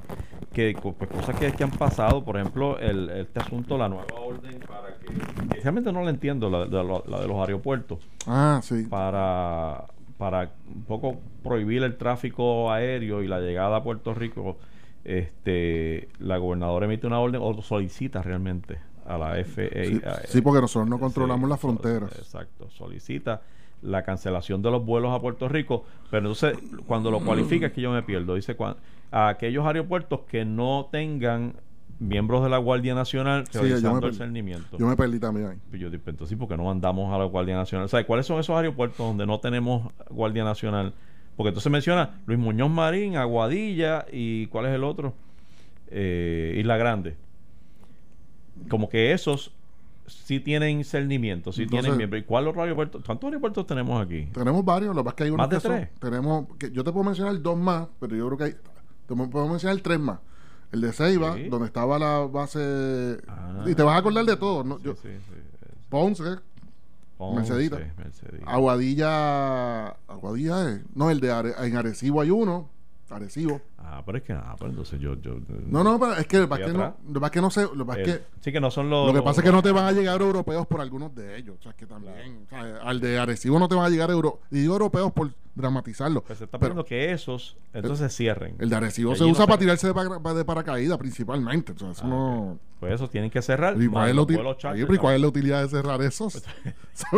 [0.54, 4.60] que pues, cosas que, que han pasado, por ejemplo, el, este asunto, la nueva orden
[4.68, 8.88] para que, realmente no la entiendo, la, la de los aeropuertos, Ah, sí.
[8.90, 9.86] para,
[10.18, 14.58] para un poco prohibir el tráfico aéreo y la llegada a Puerto Rico.
[15.06, 19.86] Este, la gobernadora emite una orden o solicita realmente a la FAA.
[19.86, 22.12] Sí, a- sí, porque nosotros no controlamos Sí, las fronteras.
[22.18, 23.42] Exacto, solicita
[23.82, 27.82] la cancelación de los vuelos a Puerto Rico, pero entonces cuando lo cualifica es que
[27.82, 28.36] yo me pierdo.
[28.36, 28.76] Dice cuan-
[29.12, 31.54] a aquellos aeropuertos que no tengan
[32.00, 34.18] miembros de la Guardia Nacional Sí, yo me realizando el perdí.
[34.18, 34.78] cernimiento.
[34.78, 35.58] Yo me perdí también ahí.
[35.70, 37.86] Pues yo digo, entonces, ¿por qué no mandamos a la Guardia Nacional?
[37.86, 40.94] O sea, ¿cuáles son esos aeropuertos donde no tenemos Guardia Nacional?
[41.36, 45.14] Porque entonces menciona Luis Muñoz Marín, Aguadilla y ¿cuál es el otro?
[45.90, 47.16] Eh, Isla Grande.
[48.70, 49.52] Como que esos
[50.08, 52.22] sí tienen cernimiento, sí Entonces- tienen miembros.
[52.22, 53.02] ¿Y cuál otro aeropuerto?
[53.06, 54.26] ¿Cuántos aeropuertos tenemos aquí?
[54.34, 55.90] Tenemos varios, lo que pasa es que hay unos ¿Más de que son- tres?
[56.00, 58.52] tenemos, que yo te puedo mencionar dos más, pero yo creo que hay,
[59.06, 60.20] te puedo mencionar tres más.
[60.72, 61.44] El de Ceiba, Sí.
[61.50, 63.64] donde estaba la base, Ah.
[63.66, 64.78] y te vas a acordar de todo, ¿no?
[64.80, 65.68] Sí, Yo- sí, sí.
[65.90, 66.24] Ponce,
[67.18, 67.80] Ponce, Mercedita.
[67.98, 68.46] Mercedita.
[68.46, 72.70] Aguadilla, Aguadilla es, no, el de Are- en Arecibo hay uno,
[73.10, 73.62] Arecibo.
[73.78, 75.16] Ah, pero es que nada, pues entonces yo...
[75.22, 78.04] yo No, no, pero es que, lo que no, lo que no sé, lo el-
[78.04, 79.08] que sí que no son los...
[79.08, 81.38] Lo que los- pasa es que no te van a llegar europeos por algunos de
[81.38, 81.58] ellos.
[81.60, 82.46] O sea, es que también.
[82.46, 85.32] o sea, al de Arecibo no te van a llegar euro, y digo europeos por
[85.58, 86.24] dramatizarlo.
[86.24, 88.56] Pues se está pero pidiendo que esos entonces cierren.
[88.60, 91.74] el de Arecibo se usa no para se- tirarse de, para- de paracaídas principalmente.
[91.74, 92.60] O sea, eso Ah, no.
[92.80, 93.76] Pues esos tienen que cerrar.
[93.82, 96.36] ¿Y cuál es la charter pero ¿y cuál es la utilidad de cerrar esos?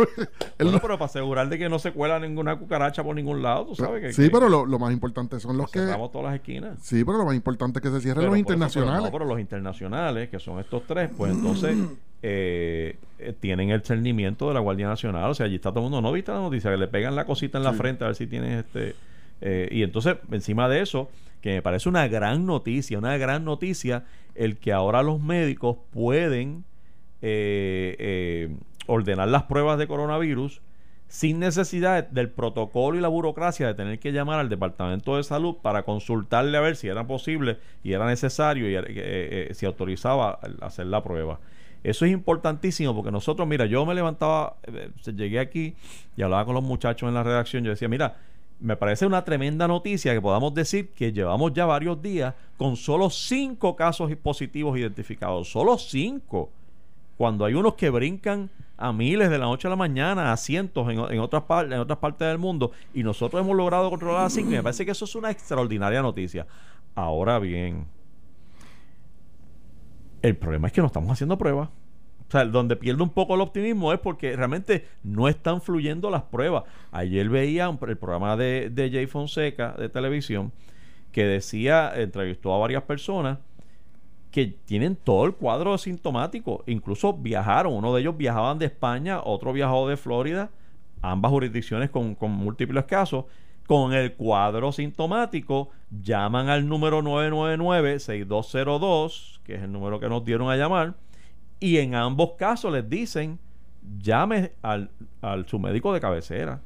[0.58, 3.66] El- Bueno, pero para asegurar de que no se cuela ninguna cucaracha por ningún lado,
[3.66, 5.84] tú sabes que sí, que- pero lo, lo más importante son los que que.
[5.86, 6.78] cerramos todas las esquinas.
[6.82, 9.04] Sí, pero lo más importante es que se cierren Pero los eso, pero internacionales.
[9.04, 11.76] no, pero los internacionales, que son estos tres, pues entonces
[12.22, 15.30] eh, eh, tienen el cernimiento de la Guardia Nacional.
[15.30, 16.00] O sea, allí está todo el mundo.
[16.02, 16.70] ¿No viste la noticia?
[16.70, 17.78] Que le pegan la cosita en la Sí.
[17.78, 18.94] frente a ver si tienes este.
[19.40, 24.04] eh, y entonces, encima de eso, que me parece una gran noticia, una gran noticia,
[24.34, 26.64] el que ahora los médicos pueden
[27.22, 28.56] eh, eh,
[28.86, 30.60] ordenar las pruebas de coronavirus
[31.08, 35.56] sin necesidad del protocolo y la burocracia de tener que llamar al Departamento de Salud
[35.60, 39.66] para consultarle a ver si era posible y era necesario y eh, eh, eh, si
[39.66, 41.40] autorizaba hacer la prueba.
[41.82, 45.74] Eso es importantísimo porque nosotros, mira, yo me levantaba, eh, llegué aquí
[46.16, 48.16] y hablaba con los muchachos en la redacción, yo decía, mira,
[48.60, 53.08] me parece una tremenda noticia que podamos decir que llevamos ya varios días con solo
[53.08, 56.50] cinco casos positivos identificados, solo cinco
[57.16, 60.88] cuando hay unos que brincan a miles de la noche a la mañana, a cientos
[60.90, 64.50] en, en otras, en otras partes del mundo, y nosotros hemos logrado controlar a cinco,
[64.50, 66.46] me parece que eso es una extraordinaria noticia.
[66.94, 67.86] Ahora bien,
[70.22, 71.68] el problema es que no estamos haciendo pruebas.
[72.28, 76.22] O sea, donde pierde un poco el optimismo es porque realmente no están fluyendo las
[76.22, 76.62] pruebas.
[76.92, 80.52] Ayer veía el programa de, de Jay Fonseca de televisión
[81.10, 83.38] que decía, entrevistó a varias personas
[84.30, 86.62] que tienen todo el cuadro sintomático.
[86.66, 87.74] Incluso viajaron.
[87.74, 90.50] Uno de ellos viajaban de España, otro viajó de Florida,
[91.02, 93.24] ambas jurisdicciones con, con múltiples casos.
[93.70, 100.50] Con el cuadro sintomático, llaman al número 999-6202, que es el número que nos dieron
[100.50, 100.96] a llamar,
[101.60, 103.38] y en ambos casos les dicen,
[104.00, 106.60] llame al, al su médico de cabecera.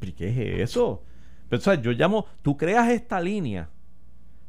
[0.00, 0.38] ¿Pero qué es
[0.70, 1.04] eso?
[1.48, 3.68] Pero, yo llamo, tú creas esta línea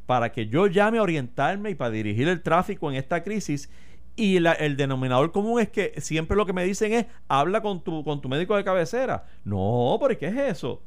[0.08, 3.70] para que yo llame a orientarme y para dirigir el tráfico en esta crisis.
[4.16, 7.84] Y la- el denominador común es que siempre lo que me dicen es, habla con
[7.84, 9.26] tu, con tu médico de cabecera.
[9.44, 10.82] No, pero ¿qué es eso?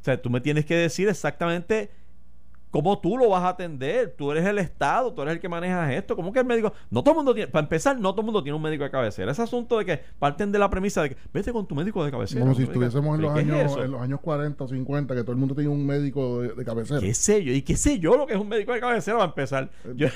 [0.00, 1.90] O sea, tú me tienes que decir exactamente
[2.70, 4.14] ¿Cómo tú lo vas a atender?
[4.16, 6.14] Tú eres el Estado, tú eres el que manejas esto.
[6.14, 6.72] ¿Cómo que el médico?
[6.88, 8.90] No todo el mundo tiene, para empezar, no todo el mundo tiene un médico de
[8.92, 9.32] cabecera.
[9.32, 12.12] Ese asunto de que parten de la premisa de que vete con tu médico de
[12.12, 12.42] cabecera.
[12.42, 15.22] Como si estuviésemos en los, ¿Qué es años, en los años 40 o 50, que
[15.22, 17.00] todo el mundo tenía un médico de, de cabecera.
[17.00, 17.52] ¿Qué sé yo?
[17.52, 19.68] ¿Y qué sé yo lo que es un médico de cabecera para empezar?
[19.96, 20.06] Yo-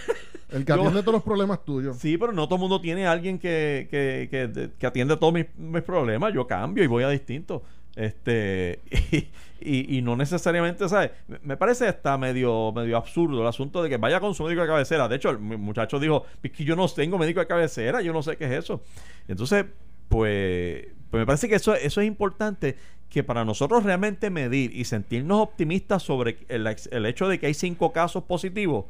[0.52, 1.96] El que yo- atiende todos los problemas tuyos.
[1.96, 5.46] Sí, pero no todo el mundo tiene alguien que, que, que, que atiende todos mis,
[5.58, 6.32] mis problemas.
[6.32, 7.64] Yo cambio y voy a distinto.
[7.96, 8.80] Este
[9.60, 11.12] y, y- no necesariamente, ¿sabes?
[11.42, 14.68] Me- parece hasta medio, medio absurdo el asunto de que vaya con su médico de
[14.68, 15.08] cabecera.
[15.08, 18.12] De hecho, el mu- muchacho dijo, es que yo no tengo médico de cabecera, yo
[18.12, 18.82] no sé qué es eso.
[19.28, 19.64] Entonces,
[20.08, 22.76] pues, pues me parece que eso, eso es importante
[23.08, 27.92] que para nosotros realmente medir y sentirnos optimistas sobre el hecho de que hay cinco
[27.92, 28.86] casos positivos,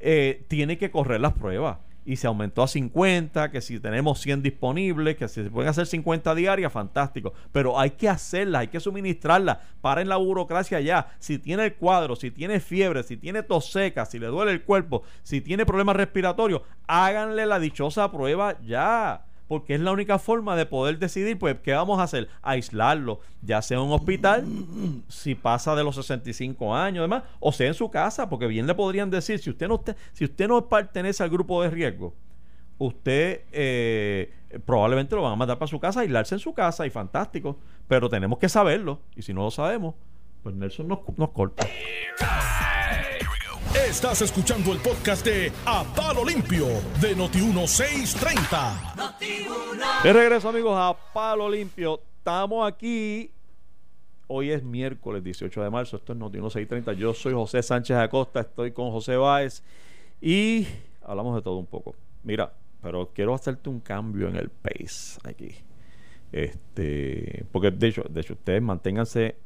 [0.00, 1.78] eh, tiene que correr las pruebas.
[2.06, 5.86] Y se aumentó a 50, que si tenemos 100 disponibles, que si se pueden hacer
[5.86, 7.34] 50 diarias, fantástico.
[7.52, 9.58] Pero hay que hacerlas, hay que suministrarlas.
[9.80, 11.08] Paren la burocracia ya.
[11.18, 14.62] Si tiene el cuadro, si tiene fiebre, si tiene tos seca, si le duele el
[14.62, 19.25] cuerpo, si tiene problemas respiratorios, háganle la dichosa prueba ya.
[19.48, 22.28] Porque es la única forma de poder decidir, pues, ¿qué vamos a hacer?
[22.42, 24.44] Aislarlo, ya sea en un hospital,
[25.08, 28.74] si pasa de los 65 años, demás, o sea en su casa, porque bien le
[28.74, 29.82] podrían decir, si usted no,
[30.12, 32.14] si usted no pertenece al grupo de riesgo,
[32.78, 34.32] usted eh,
[34.64, 38.08] probablemente lo van a mandar para su casa, aislarse en su casa, y fantástico, pero
[38.08, 39.94] tenemos que saberlo, y si no lo sabemos,
[40.42, 41.66] pues Nelson nos, nos corta.
[43.84, 46.66] Estás escuchando el podcast de A Palo Limpio
[47.00, 50.02] de Noti1630.
[50.02, 52.00] De regreso, amigos, a Palo Limpio.
[52.18, 53.30] Estamos aquí.
[54.26, 55.98] Hoy es miércoles 18 de marzo.
[55.98, 56.94] Esto es Noti 630.
[56.94, 58.40] Yo soy José Sánchez Acosta.
[58.40, 59.62] Estoy con José Báez.
[60.20, 60.66] Y
[61.04, 61.94] hablamos de todo un poco.
[62.24, 65.54] Mira, pero quiero hacerte un cambio en el pace aquí.
[66.32, 69.36] Este, porque de hecho, de hecho, ustedes manténganse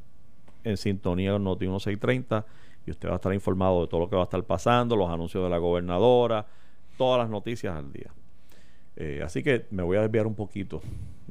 [0.63, 2.45] en sintonía con Noti 630
[2.85, 5.09] y usted va a estar informado de todo lo que va a estar pasando, los
[5.09, 6.45] anuncios de la gobernadora,
[6.97, 8.11] todas las noticias al día.
[8.95, 10.81] Eh, así que me voy a desviar un poquito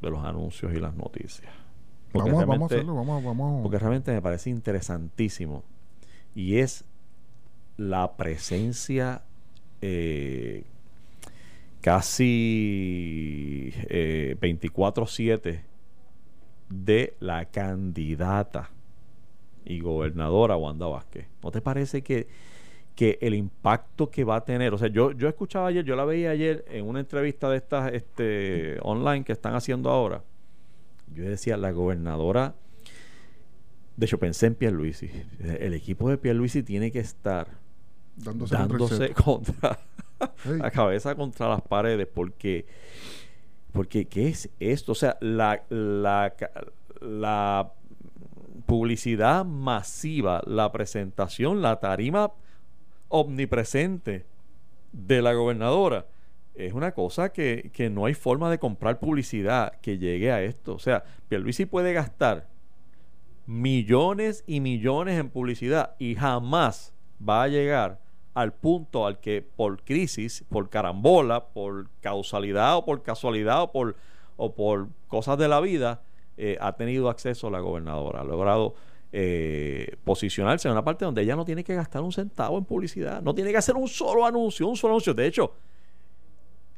[0.01, 1.53] de los anuncios y las noticias.
[2.13, 3.63] Porque Vamos, vamos a realmente- hacerlo, vamos, vamos.
[3.63, 5.63] Porque realmente me parece interesantísimo.
[6.35, 6.85] Y es
[7.77, 9.23] la presencia
[9.83, 10.65] eh,
[11.81, 15.63] casi eh, 24-7
[16.69, 18.71] de la candidata
[19.71, 21.27] y gobernadora Wanda Vázquez.
[21.43, 22.29] ¿No te parece que,
[22.95, 24.75] que el impacto que va a tener?
[24.75, 27.93] O sea, yo, yo escuchaba ayer, yo la veía ayer en una entrevista de estas
[27.93, 30.23] este, online que están haciendo ahora.
[31.15, 32.55] Yo decía, la gobernadora.
[33.97, 35.11] De hecho, pensé en Pierluisi.
[35.41, 37.49] El equipo de Pierluisi tiene que estar
[38.17, 39.15] dándose, contra el dándose set.
[39.15, 39.79] contra
[40.45, 40.57] Hey.
[40.61, 42.67] la cabeza contra las paredes porque
[43.73, 47.73] porque qué es esto o sea la la
[48.71, 52.31] publicidad masiva la presentación la tarima
[53.09, 54.27] omnipresente
[54.93, 56.07] de la gobernadora
[56.55, 60.75] es una cosa que, que no hay forma de comprar publicidad que llegue a esto.
[60.75, 62.47] O sea Pierluisi puede gastar
[63.45, 66.95] millones y millones en publicidad y jamás
[67.29, 68.01] va a llegar
[68.35, 73.97] al punto al que por crisis, por carambola, por causalidad o por casualidad o por,
[74.37, 76.03] o por cosas de la vida,
[76.43, 78.23] eh, ha tenido acceso a la gobernadora.
[78.23, 78.75] Ha logrado
[79.13, 83.21] eh, posicionarse en una parte donde ella no tiene que gastar un centavo en publicidad,
[83.21, 85.13] no tiene que hacer un solo anuncio, un solo anuncio.
[85.13, 85.53] De hecho,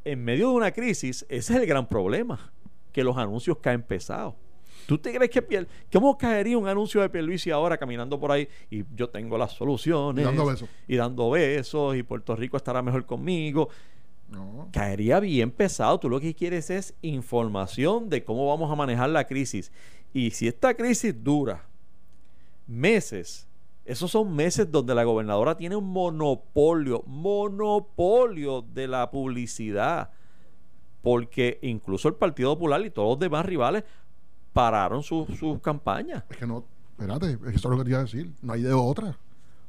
[0.04, 2.50] en medio de una crisis, ese es el gran problema,
[2.90, 4.34] que los anuncios caen pesados.
[4.86, 8.48] ¿Tú te crees que Piel, cómo caería un anuncio de Pierluisi ahora caminando por ahí
[8.68, 10.68] y yo tengo las soluciones Y dando besos.
[10.88, 13.68] y dando besos y Puerto Rico estará mejor conmigo?
[14.32, 14.68] No.
[14.72, 16.00] Caería bien pesado.
[16.00, 19.70] Tú lo que quieres es información de cómo vamos a manejar la crisis.
[20.12, 21.66] Y si esta crisis dura
[22.66, 23.46] meses,
[23.84, 30.10] esos son meses donde la gobernadora tiene un monopolio, monopolio de la publicidad.
[31.02, 33.84] Porque incluso el Partido Popular y todos los demás rivales
[34.52, 36.24] pararon sus sus campañas.
[36.30, 38.32] Es que no, espérate, eso es lo que te iba a decir.
[38.40, 39.18] No hay de otra.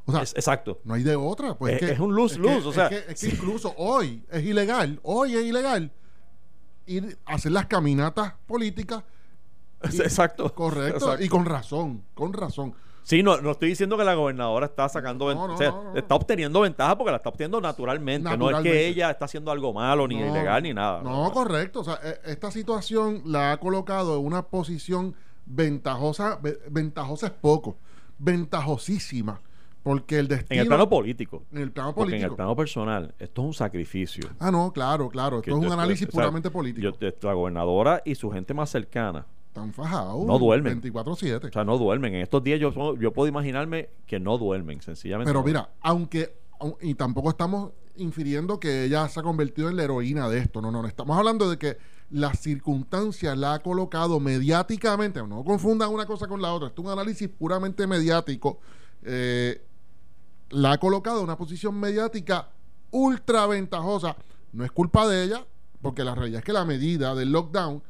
[0.05, 0.81] O sea, Es- exacto.
[0.83, 1.55] no hay de otra.
[1.55, 4.25] Pues Es- que- es un lose-lose, que- o sea, es que, es que incluso hoy
[4.29, 5.91] es ilegal, hoy es ilegal
[6.85, 9.03] ir a hacer las caminatas políticas.
[9.91, 10.53] y- Exacto.
[10.53, 10.97] Correcto.
[10.97, 11.23] Exacto.
[11.23, 12.73] Y con razón, con razón.
[13.05, 16.15] Sí, no, no estoy diciendo que la gobernadora está sacando No, o sea, no, está
[16.15, 18.23] obteniendo ventaja porque la está obteniendo naturalmente.
[18.23, 18.87] No es que Naturalmente.
[18.87, 21.01] ella está haciendo algo malo, ni ilegal, ni nada.
[21.01, 21.81] No, correcto.
[21.81, 26.39] O sea, e- esta situación la ha colocado en una posición ventajosa.
[26.41, 27.75] ve- Ventajosa es poco.
[28.19, 29.41] Ventajosísima.
[29.83, 30.55] Porque el destino.
[30.55, 31.43] En el plano político.
[31.51, 32.35] en el plano Porque en el político.
[32.37, 34.29] plano personal, esto es un sacrificio.
[34.39, 35.41] Ah, no, claro, claro.
[35.41, 36.95] Que Esto es un yo- análisis o sea, puramente político.
[36.99, 40.25] yo- la gobernadora y su gente más cercana están fajados.
[40.25, 40.81] No duermen.
[40.81, 41.47] 24-7.
[41.49, 42.15] O sea, no duermen.
[42.15, 45.29] En estos días yo, yo puedo imaginarme que no duermen, sencillamente.
[45.29, 49.75] Pero no mira, aunque, au- y tampoco estamos infiriendo que ella se ha convertido en
[49.75, 51.77] la heroína de esto, no, no, no, estamos hablando de que
[52.09, 56.85] las circunstancias la ha colocado mediáticamente, no confundan una cosa con la otra, esto es
[56.87, 58.59] un análisis puramente mediático,
[59.03, 59.61] eh,
[60.53, 62.49] la ha colocado en una posición mediática
[62.91, 64.15] ultra ventajosa,
[64.53, 65.45] no es culpa de ella,
[65.81, 67.81] porque la realidad es que la medida del lockdown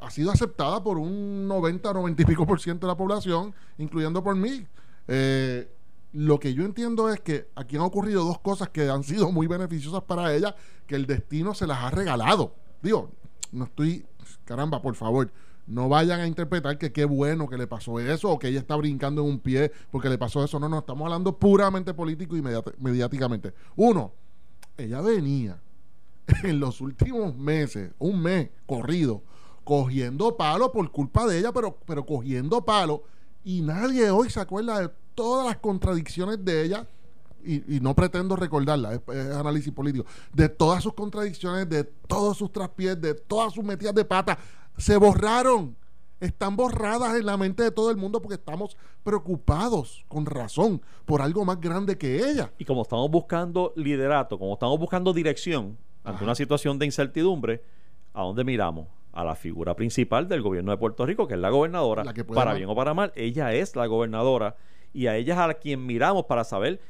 [0.00, 4.22] ha sido aceptada por un 90, 90 y pico por ciento de la población, incluyendo
[4.22, 4.66] por mí.
[5.06, 5.70] Eh,
[6.12, 9.46] lo que yo entiendo es que aquí han ocurrido dos cosas que han sido muy
[9.46, 10.56] beneficiosas para ella,
[10.86, 12.54] que el destino se las ha regalado.
[12.82, 13.10] Digo,
[13.52, 14.06] no estoy,
[14.44, 15.30] caramba, por favor,
[15.70, 18.74] no vayan a interpretar que qué bueno que le pasó eso o que ella está
[18.74, 20.58] brincando en un pie porque le pasó eso.
[20.58, 22.42] No, no, estamos hablando puramente político y
[22.78, 23.54] mediáticamente.
[23.76, 24.12] Uno,
[24.76, 25.60] ella venía
[26.42, 29.22] en los últimos meses, un mes corrido,
[29.62, 33.04] cogiendo palo por culpa de ella, pero, pero cogiendo palo.
[33.44, 36.88] Y nadie hoy se acuerda de todas las contradicciones de ella.
[37.42, 40.04] Y, y no pretendo recordarla, es, es análisis político.
[40.34, 44.36] De todas sus contradicciones, de todos sus traspiés, de todas sus metidas de pata.
[44.80, 45.76] Se borraron.
[46.20, 51.22] Están borradas en la mente de todo el mundo porque estamos preocupados, con razón, por
[51.22, 52.52] algo más grande que ella.
[52.58, 56.24] Y como estamos buscando liderato, como estamos buscando dirección ante Ajá.
[56.24, 57.62] una situación de incertidumbre,
[58.12, 58.88] ¿a dónde miramos?
[59.12, 62.04] A la figura principal del gobierno de Puerto Rico, que es la gobernadora.
[62.04, 64.56] La que para bien o para mal, ella es la gobernadora.
[64.92, 66.80] Y a ella es a quien miramos para saber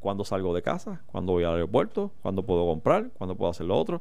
[0.00, 3.78] cuándo salgo de casa, cuándo voy al aeropuerto, cuándo puedo comprar, cuándo puedo hacer lo
[3.78, 4.00] otro.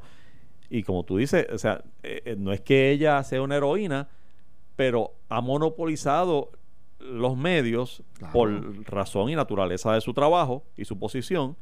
[0.73, 4.07] Y como tú dices, o sea, eh, eh, no es que ella sea una heroína,
[4.77, 6.51] pero ha monopolizado
[6.99, 8.31] los medios Claro.
[8.34, 11.57] por razón y naturaleza de su trabajo y su posición.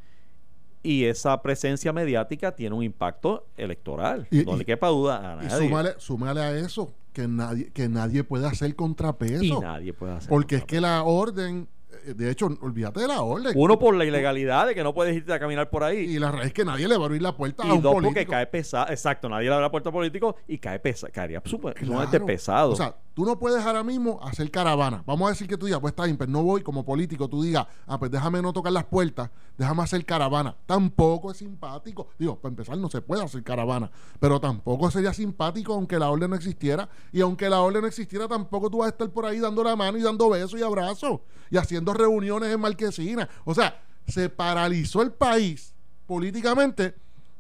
[0.84, 4.28] Y esa presencia mediática tiene un impacto electoral.
[4.32, 5.66] Y- no y- le quepa duda a Y nadie.
[5.68, 9.44] súmale, súmale a eso que nadie, que nadie puede hacer contrapeso.
[9.44, 11.68] y nadie puede hacer Porque es que la orden,
[12.16, 13.54] de hecho, olvídate de la orden.
[13.56, 15.98] Uno por la ilegalidad de que no puedes irte a caminar por ahí.
[16.00, 17.82] y la realidad es que nadie le va a abrir la puerta a Y un
[17.82, 18.14] dos, político.
[18.16, 18.90] porque cae pesado.
[18.90, 22.26] Exacto, nadie le abre la puerta al político y cae pesa, caería súper- Claro.
[22.26, 22.72] pesado.
[22.72, 25.04] O sea, tú no puedes ahora mismo hacer caravana.
[25.06, 27.28] Vamos a decir que tú digas, pues está bien, pero no voy como político.
[27.28, 30.56] Tú digas, ah, pues déjame no tocar las puertas, déjame hacer caravana.
[30.66, 32.08] Tampoco es simpático.
[32.18, 33.92] Digo, para empezar, no se puede hacer caravana.
[34.20, 36.88] Pero tampoco sería simpático aunque la orden no existiera.
[37.12, 39.76] Y aunque la orden no existiera, tampoco tú vas a estar por ahí dando la
[39.76, 41.20] mano y dando besos y abrazos.
[41.52, 43.28] Y haciendo reuniones en Marquesina.
[43.46, 45.74] O sea, se paralizó el país
[46.08, 46.96] políticamente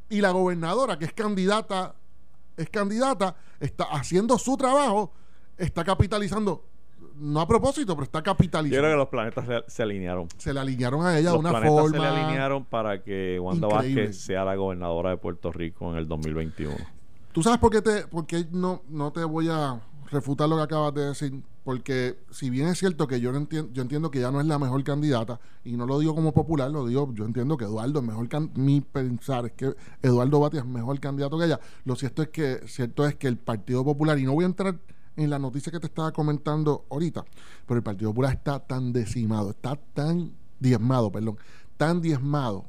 [0.09, 1.95] y la gobernadora, que es candidata
[2.59, 5.13] es candidata, está haciendo su trabajo,
[5.57, 6.65] está capitalizando,
[7.15, 8.89] no a propósito, pero está Yo creo capitalizando.
[8.89, 10.27] que los planetas se, se alinearon.
[10.37, 11.97] Se le alinearon a ella los de una planetas forma.
[11.97, 14.01] se le alinearon para que Wanda increíble.
[14.01, 16.75] Vázquez sea la gobernadora de Puerto Rico en el 2021.
[17.31, 19.79] ¿Tú sabes por qué, te, por qué no, no te voy a
[20.11, 21.41] refutar lo que acabas de decir?
[21.69, 24.47] Porque si bien es cierto que yo, no entiendo, yo entiendo que ella no es
[24.47, 27.99] la mejor candidata, y no lo digo como popular, lo digo, yo entiendo que Eduardo
[27.99, 31.59] es mejor, can- mi pensar es que Eduardo Batia es mejor candidato que ella.
[31.85, 34.79] Lo cierto es que, cierto es que el Partido Popular, y no voy a entrar
[35.15, 37.23] en la noticia que te estaba comentando ahorita,
[37.67, 41.37] pero el Partido Popular está tan decimado, está tan diezmado, perdón,
[41.77, 42.65] tan diezmado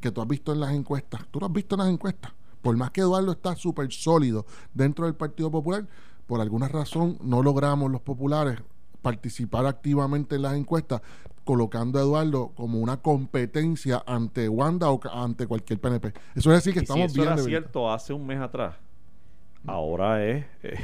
[0.00, 2.76] que tú has visto en las encuestas, tú lo has visto en las encuestas, por
[2.76, 5.86] más que Eduardo está súper sólido dentro del Partido Popular,
[6.26, 8.58] por alguna razón no logramos los populares
[9.02, 11.00] participar activamente en las encuestas,
[11.44, 16.12] colocando a Eduardo como una competencia ante Wanda o ante cualquier PNP.
[16.34, 18.74] Eso es decir que Y si estamos eso bien era cierto hace un mes atrás,
[19.66, 20.78] ahora es eh,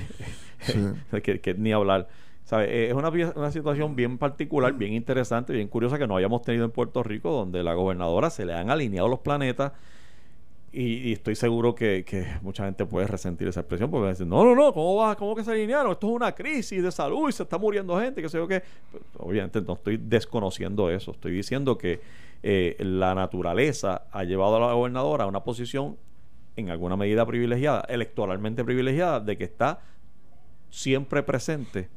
[0.61, 0.79] Sí.
[1.23, 2.09] que, que ni hablar.
[2.45, 2.87] ¿Sabe?
[2.87, 6.71] Eh, Es una situación bien particular, bien interesante, bien curiosa que no hayamos tenido en
[6.71, 9.73] Puerto Rico, donde la gobernadora se le han alineado los planetas.
[10.75, 14.55] Y, y estoy seguro que, mucha gente puede resentir esa expresión porque dicen, no, no,
[14.55, 15.93] no, ¿cómo, va, ¿cómo que se alinearon?
[15.93, 18.63] Esto es una crisis de salud y se está muriendo gente, que sé yo qué.
[18.91, 22.01] Pues, obviamente no estoy desconociendo eso, estoy diciendo que
[22.43, 25.99] eh, la naturaleza ha llevado a la gobernadora a una posición
[26.57, 29.81] en alguna medida privilegiada, electoralmente privilegiada, de que está
[30.71, 31.91] siempre presente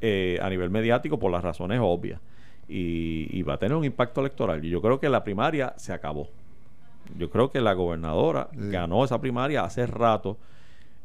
[0.00, 2.22] eh, a nivel mediático por las razones obvias.
[2.68, 4.64] Y, y va a tener un impacto electoral.
[4.64, 6.30] Y yo creo que la primaria se acabó.
[7.18, 8.58] Yo creo que la gobernadora Sí.
[8.70, 10.38] ganó esa primaria hace rato.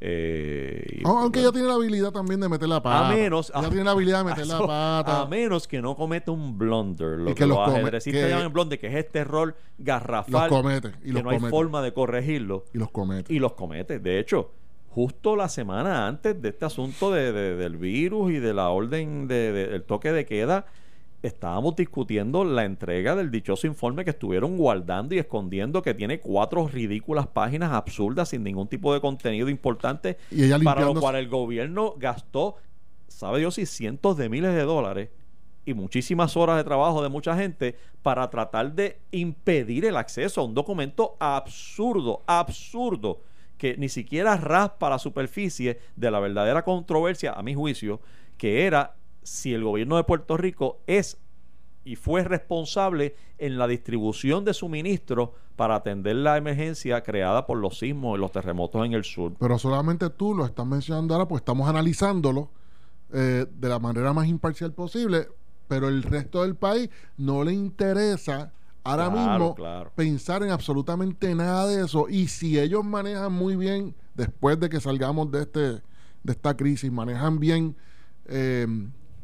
[0.02, 3.10] eh, Ah, Aunque ella tiene la habilidad también de meter la pata.
[3.10, 4.68] a menos Ella tiene la habilidad de meter eso, la
[5.06, 5.22] pata.
[5.22, 8.54] a menos que no cometa un blunder lo Y que, que los los ajedrecistas llaman
[8.54, 9.48] blunder que es este error
[9.78, 10.92] los garrafal comete.
[11.04, 13.34] Y que los no hay forma de corregirlo Y los comete.
[13.34, 14.00] y los comete.
[14.00, 14.52] De hecho,
[14.90, 19.28] justo la semana antes de este asunto de, de- del virus y de la orden
[19.28, 20.66] de- de- del toque de queda,
[21.22, 26.68] estábamos discutiendo la entrega del dichoso informe que estuvieron guardando y escondiendo, que tiene cuatro
[26.68, 31.28] ridículas páginas absurdas sin ningún tipo de contenido importante, Y ella para lo cual el
[31.28, 32.56] gobierno gastó,
[33.08, 35.10] sabe Dios si cientos de miles de dólares
[35.66, 40.46] y muchísimas horas de trabajo de mucha gente para tratar de impedir el acceso a
[40.46, 43.22] un documento absurdo, absurdo,
[43.58, 48.00] que ni siquiera raspa la superficie de la verdadera controversia, a mi juicio,
[48.38, 48.96] que era
[49.30, 51.18] si el gobierno de Puerto Rico es
[51.86, 57.78] y fue responsable en la distribución de suministros para atender la emergencia creada por los
[57.80, 59.34] sismos y los terremotos en el sur.
[59.40, 62.50] Pero solamente tú lo estás mencionando ahora, pues estamos analizándolo
[63.14, 65.28] eh, de la manera más imparcial posible,
[65.68, 68.52] pero el resto del país no le interesa
[68.84, 69.92] ahora Claro, mismo claro.
[69.96, 72.08] pensar en absolutamente nada de eso.
[72.10, 75.82] Y si ellos manejan muy bien, después de que salgamos de, este, de
[76.32, 77.76] esta crisis, manejan bien
[78.26, 78.68] eh,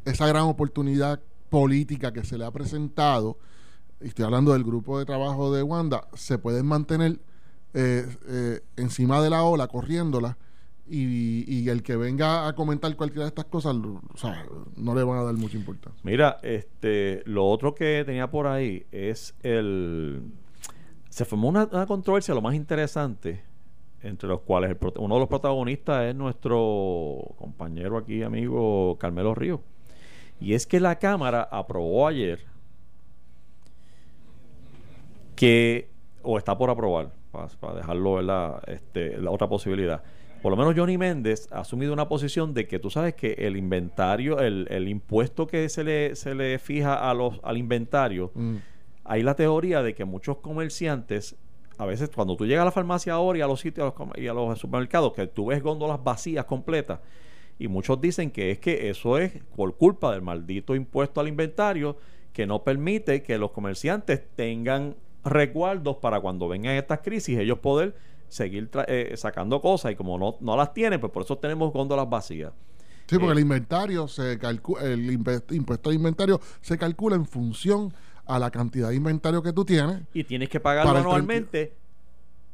[0.06, 3.38] esa gran oportunidad política que se le ha presentado,
[4.00, 7.18] y estoy hablando del grupo de trabajo de Wanda, se pueden mantener
[7.74, 10.38] eh, eh, encima de la ola, corriéndola,
[10.88, 15.34] y, el que venga a comentar cualquiera de estas cosas, no le van a dar
[15.34, 16.00] mucha importancia.
[16.04, 20.22] Mira, este, lo otro que tenía por ahí es el.
[21.08, 23.42] Se formó una, controversia, lo más interesante,
[24.00, 29.60] entre los cuales el uno de los protagonistas es nuestro compañero aquí, amigo Carmelo Río.
[30.40, 32.40] Y es que la Cámara aprobó ayer
[35.34, 35.88] que,
[36.22, 37.10] o está por aprobar,
[37.60, 38.62] para, dejarlo, ¿verdad?
[38.66, 40.02] Este, la otra posibilidad.
[40.42, 43.56] Por lo menos Johnny Méndez ha asumido una posición de que tú sabes que el
[43.56, 48.56] inventario, el, el impuesto que se le, se le fija a los, al inventario, Mm.
[49.04, 51.36] hay la teoría de que muchos comerciantes,
[51.78, 53.94] a veces cuando tú llegas a la farmacia ahora y a los sitios a los
[53.94, 57.00] com- y a los supermercados, que tú ves góndolas vacías completas,
[57.58, 61.96] y muchos dicen que es que eso es por culpa del maldito impuesto al inventario
[62.32, 64.94] que no permite que los comerciantes tengan
[65.24, 67.94] resguardos para cuando vengan estas crisis ellos poder
[68.28, 71.72] seguir tra- eh, sacando cosas y como no, no las tienen, pues por eso tenemos
[71.72, 72.52] góndolas vacías.
[73.06, 77.94] Sí, porque Eh, el inventario se calcula, el impuesto de inventario se calcula en función
[78.26, 80.02] a la cantidad de inventario que tú tienes.
[80.12, 81.72] Y tienes que pagarlo anualmente,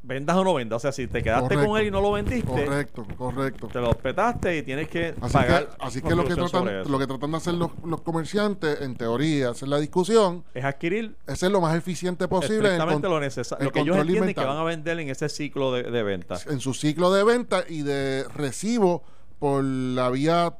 [0.04, 0.76] vendas o no vendas.
[0.76, 1.66] O sea, si te quedaste Correcto.
[1.70, 3.68] con él y no lo vendiste, Correcto, correcto.
[3.68, 5.68] te lo petaste y tienes que Así pagar.
[5.68, 8.96] que, así que lo que tratan, lo que tratan de hacer los, los comerciantes, en
[8.96, 13.10] teoría, hacer la discusión, es adquirir es ser lo más eficiente posible en, estrictamente con-
[13.14, 16.02] lo necesario, lo que ellos entienden que van a vender en ese ciclo de, de
[16.02, 16.36] venta.
[16.48, 19.02] en su ciclo de venta y de recibo
[19.38, 20.54] por la vía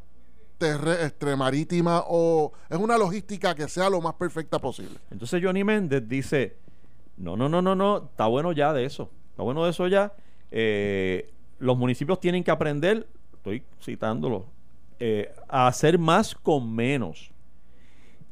[0.58, 4.98] terrestre, marítima o es una logística que sea lo más perfecta posible.
[5.10, 6.56] Entonces Johnny Méndez dice,
[7.16, 10.12] no, no, no, no, no, está bueno ya de eso, está bueno de eso ya.
[10.50, 14.46] Eh, los municipios tienen que aprender, estoy citándolo,
[15.00, 17.32] eh, a hacer más con menos.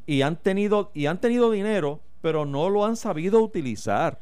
[0.06, 4.18] Y han tenido, y han tenido dinero, pero no lo han sabido utilizar.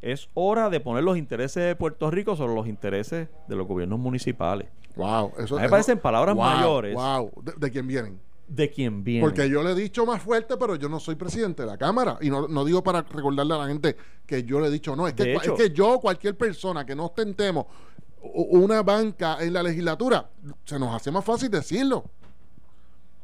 [0.00, 3.98] Es hora de poner los intereses de Puerto Rico sobre los intereses de los gobiernos
[3.98, 4.68] municipales.
[4.96, 6.94] Wow, eso A mí me parecen palabras wow, mayores.
[6.94, 8.20] Wow, ¿De, de quién vienen?
[8.54, 9.22] De quien viene.
[9.26, 12.18] Porque yo le he dicho más fuerte, pero yo no soy presidente de la Cámara.
[12.20, 13.96] Y no, no digo para recordarle a la gente
[14.26, 16.94] que yo le he dicho, no, es que, hecho- es que yo, cualquier persona que
[16.94, 17.64] no ostentemos
[18.20, 20.28] u- una banca en la legislatura,
[20.64, 22.04] se nos hace más fácil decirlo.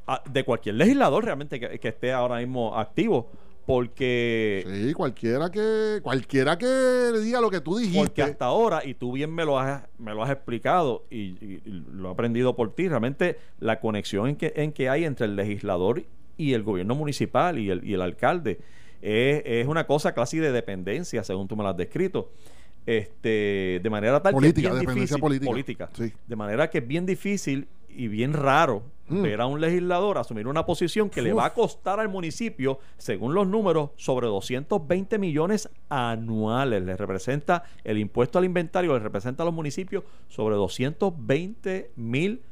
[0.06, 3.28] Ah, de cualquier legislador realmente que, que esté ahora mismo activo.
[3.68, 7.98] Porque, Sí, cualquiera que cualquiera que le diga lo que tú dijiste.
[8.00, 11.62] porque hasta ahora, y tú bien me lo has, me lo has explicado y, y-
[11.66, 15.26] y lo he aprendido por ti, realmente la conexión en que, en que hay entre
[15.26, 16.02] el legislador
[16.38, 18.58] y el gobierno municipal y el, y el alcalde
[19.02, 22.30] es, es una cosa casi de dependencia, según tú me lo has descrito.
[22.86, 25.90] Este, de manera tal Política, que es bien dependencia difícil, política.
[25.92, 26.10] Sí.
[26.26, 28.82] De manera que es bien difícil y bien raro.
[29.08, 33.34] Ver a un legislador asumir una posición que le va a costar al municipio, según
[33.34, 36.82] los números, sobre 220 millones anuales.
[36.82, 42.42] Le representa el impuesto al inventario, le representa a los municipios sobre 220 mil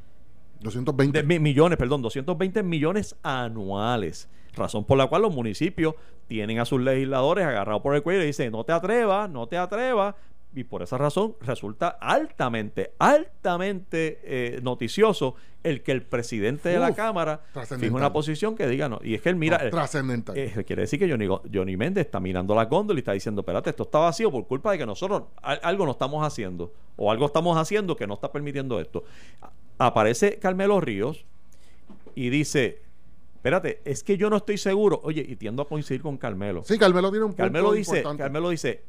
[0.60, 1.18] 220.
[1.18, 4.28] de mi- millones, perdón, 220 millones anuales.
[4.54, 5.94] Razón por la cual los municipios
[6.28, 9.58] tienen a sus legisladores agarrados por el cuello y dicen, no te atrevas, no te
[9.58, 10.14] atrevas.
[10.56, 16.94] Y por esa razón resulta altamente, altamente eh, noticioso el que el presidente de la
[16.94, 17.42] Cámara
[17.78, 18.98] fije una posición que diga no.
[19.04, 20.38] Y es que él mira, No, eh, trascendental.
[20.38, 23.68] eh, quiere decir que Johnny, Johnny Méndez está mirando la góndola y está diciendo, espérate,
[23.68, 27.26] esto está vacío por culpa de que nosotros al- algo no estamos haciendo o algo
[27.26, 29.04] estamos haciendo que no está permitiendo esto.
[29.76, 31.26] Aparece Carmelo Ríos
[32.14, 32.80] y dice,
[33.34, 35.02] espérate, es que yo no estoy seguro.
[35.04, 36.62] Oye, y tiendo a coincidir con Carmelo.
[36.64, 38.22] sí, Carmelo tiene un punto Carmelo dice, importante.
[38.22, 38.84] Carmelo dice,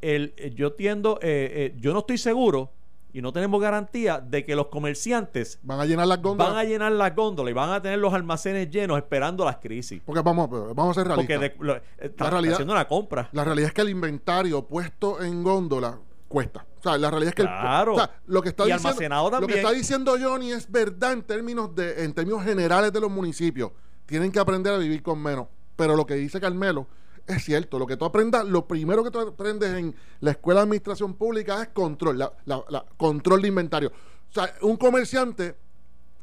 [0.00, 2.70] el, eh, yo tiendo, eh, eh, yo no estoy seguro
[3.12, 6.52] y no tenemos garantía de que los comerciantes Van a llenar las góndolas.
[6.54, 10.00] van a llenar las góndolas y van a tener los almacenes llenos esperando las crisis.
[10.04, 11.58] Porque vamos, vamos a ser Porque realistas.
[11.58, 13.28] de- lo- eh, está, realidad- haciendo una compra.
[13.32, 15.98] La realidad es que el inventario puesto en góndola
[16.28, 16.64] cuesta.
[16.78, 17.94] O sea, la realidad es que el- Claro.
[17.94, 21.22] o sea, lo que está Y diciendo, lo que está diciendo Johnny es verdad en
[21.24, 23.72] términos de en términos generales de los municipios.
[24.06, 25.48] Tienen que aprender a vivir con menos.
[25.74, 26.86] Pero lo que dice Carmelo
[27.32, 27.78] es cierto.
[27.78, 31.62] Lo que tú aprendas, lo primero que tú aprendes en la escuela de administración pública
[31.62, 33.90] es control, la, la- la- control de inventario.
[34.30, 35.56] O sea, un comerciante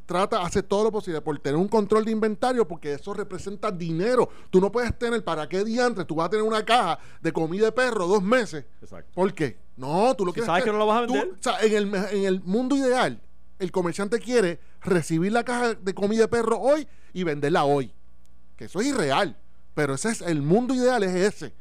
[0.05, 4.29] trata, hace todo lo posible por tener un control de inventario porque eso representa dinero.
[4.49, 6.07] Tú no puedes tener, ¿para qué diantres?
[6.07, 8.63] Tú vas a tener una caja de comida de perro dos meses.
[8.81, 9.11] Exacto.
[9.13, 9.57] ¿Por qué?
[9.75, 11.31] No, tú lo quieres sabes hacer- que no lo vas a tú- vender.
[11.37, 13.21] o sea, en el, en el mundo ideal,
[13.59, 17.91] el comerciante quiere recibir la caja de comida de perro hoy y venderla hoy.
[18.55, 19.37] Que eso es irreal.
[19.77, 21.53] Pero ese es el mundo ideal, es ese.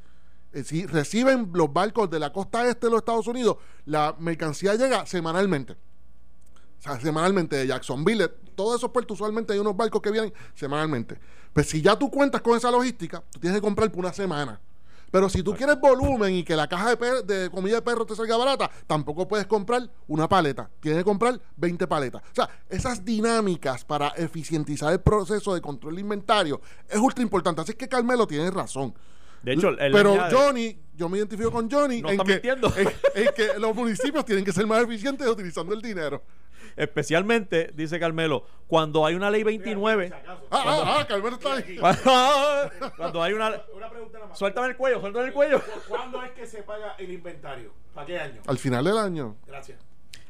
[0.54, 4.74] Eh, Si reciben los barcos de la costa este de los Estados Unidos, la mercancía
[4.74, 5.74] llega semanalmente.
[5.74, 11.18] O sea, semanalmente de Jacksonville, todos esos puertos usualmente hay unos barcos que vienen semanalmente.
[11.52, 14.58] Pues si ya tú cuentas con esa logística, tú tienes que comprar por una semana.
[15.16, 18.04] Pero si tú quieres volumen y que la caja de, per- de comida de perro
[18.04, 20.68] te salga barata, tampoco puedes comprar una paleta.
[20.78, 22.20] Tienes que comprar 20 paletas.
[22.22, 27.62] O sea, esas dinámicas para eficientizar el proceso de control de inventario es ultra importante.
[27.62, 28.92] Así que Carmelo tiene razón.
[29.42, 32.72] De hecho, él Pero Johnny, yo me identifico con Johnny No en, está que, mintiendo.
[32.76, 36.22] en- en que los municipios tienen que ser más eficientes utilizando el dinero.
[36.76, 40.12] Especialmente, dice Carmelo, cuando hay una ley 29.
[40.12, 41.76] Ah, ah, ah, Carmelo está ahí.
[42.96, 43.62] cuando hay una.
[43.74, 44.38] Una pregunta nada más.
[44.38, 45.62] Suéltame el cuello, suéltame el cuello.
[45.88, 47.72] ¿Cuándo es que se paga el inventario?
[47.94, 48.40] ¿Para qué año?
[48.46, 49.36] Al final del año.
[49.46, 49.78] Gracias.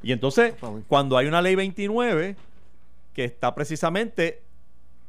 [0.02, 0.54] Y entonces,
[0.88, 2.36] cuando hay una ley 29
[3.12, 4.42] que está precisamente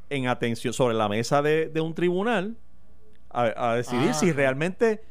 [0.09, 2.55] en atención sobre la mesa de, de un tribunal
[3.29, 4.13] a, a decidir Ah.
[4.13, 5.03] si realmente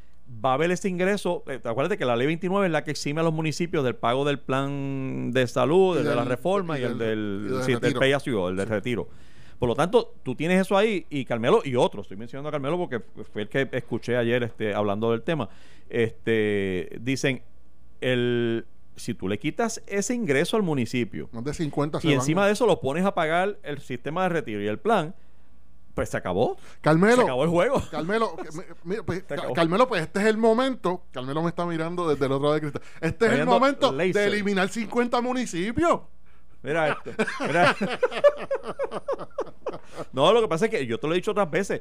[0.45, 1.45] va a haber ese ingreso.
[1.47, 4.25] Eh, acuérdate que la ley 29 es la que exime a los municipios del pago
[4.25, 7.73] del plan de salud, el de la reforma y el del- del, y del sí,
[7.73, 8.01] del retiro.
[8.01, 9.09] pay as you go, el del retiro.
[9.59, 12.05] Por lo tanto, tú tienes eso ahí y Carmelo y otros.
[12.05, 13.01] Estoy mencionando a Carmelo porque
[13.33, 15.49] fue el que escuché ayer este, hablando del tema.
[15.89, 17.43] Este, dicen,
[18.03, 18.67] el,
[18.97, 22.21] si tú le quitas ese ingreso al municipio Más de 50 se y van.
[22.21, 25.15] encima de eso lo pones a pagar el sistema de retiro y el plan,
[25.97, 26.59] pues se acabó.
[26.83, 27.17] Carmelo.
[27.17, 27.83] Se acabó el juego.
[27.91, 28.37] Carmelo,
[28.85, 29.55] mira, pues, acabó.
[29.55, 31.07] Carmelo, pues este es el momento.
[31.11, 32.83] Carmelo me está mirando desde el otro lado de cristal.
[32.97, 34.15] Este Está es el momento laser.
[34.15, 36.01] de eliminar 50 municipios.
[36.63, 37.13] Mira esto.
[37.47, 37.75] Mira.
[40.13, 41.81] no, lo que pasa es que yo te lo he dicho otras veces.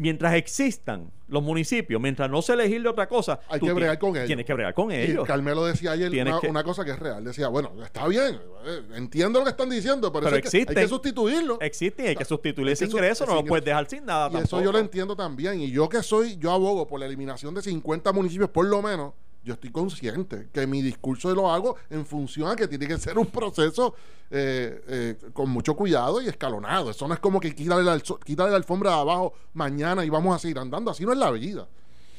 [0.00, 4.16] Mientras existan los municipios, mientras no se legisle otra cosa, Hay tú que bregar con
[4.16, 4.26] ellos.
[4.26, 5.26] Tienes que bregar con Y ellos.
[5.26, 7.22] Carmelo decía ayer una, que- una cosa que es real.
[7.22, 10.74] Decía, bueno, está bien, eh, entiendo lo que están diciendo, pero, hay, que, hay existen.
[10.74, 11.60] que sustituirlo.
[11.60, 14.30] Existen y hay que sustituir ese ingreso, no lo puedes dejar sin nada.
[14.32, 15.60] Y eso yo lo entiendo también.
[15.60, 19.12] Y yo que soy, yo abogo por la eliminación de 50 municipios por lo menos.
[19.42, 23.18] Yo estoy consciente que mi discurso lo hago en función a que tiene que ser
[23.18, 23.94] un proceso
[24.30, 26.90] eh, eh, con mucho cuidado y escalonado.
[26.90, 30.36] Eso no es como que quítale la, quítale la alfombra de abajo mañana y vamos
[30.36, 30.90] a seguir andando.
[30.90, 31.66] Así no es la vida.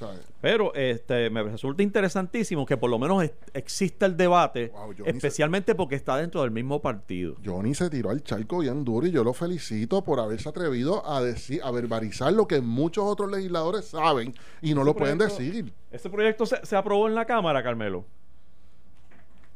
[0.01, 0.19] ¿Sabes?
[0.41, 5.75] Pero este, me resulta interesantísimo que por lo menos es- exista el debate, Wow, especialmente
[5.75, 7.35] porque está dentro del mismo partido.
[7.45, 11.21] Johnny se tiró al charco bien duro y yo lo felicito por haberse atrevido a
[11.21, 15.73] decir, a verbalizar lo que muchos otros legisladores saben y no lo pueden proyecto- decir.
[15.91, 18.05] ¿Este proyecto se, se aprobó en la Cámara, Carmelo?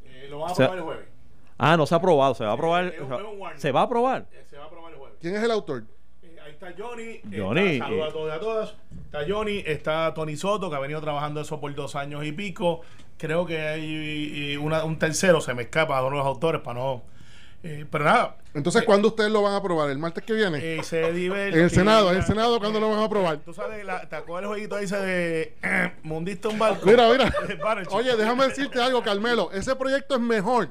[0.06, 1.10] Eh, lo van a O sea- aprobar el jueves.
[1.58, 2.36] Ah, no se ha aprobado.
[2.36, 2.94] Se va a aprobar.
[3.40, 3.60] Warning.
[3.60, 4.28] se va a aprobar.
[4.34, 5.18] Eh, se va a aprobar el jueves.
[5.22, 5.86] ¿Quién es el autor?
[6.22, 7.22] Eh, ahí está Johnny.
[7.34, 7.82] Johnny, eh.
[7.82, 8.76] a todos y a todas.
[9.20, 12.82] Está Johnny, está Tony Soto, que ha venido trabajando eso por dos años y pico.
[13.18, 16.80] Creo que hay eh, una- un tercero, se me escapa, uno de los autores, para
[16.80, 17.02] no.
[17.64, 18.38] eh, pero nada.
[18.54, 19.90] Entonces, ¿cuándo ustedes lo van a aprobar?
[19.90, 20.60] ¿El martes que viene?
[20.62, 23.38] eh, se en el Senado, en el Senado, ¿cuándo lo van a aprobar?
[23.38, 26.86] Tú sabes, la, ¿te acuerdas el jueguito ese de eh, Mundista un barco?
[26.86, 27.34] Mira, mira.
[27.92, 29.50] Oye, déjame decirte algo, Carmelo.
[29.54, 30.70] Ese proyecto es mejor.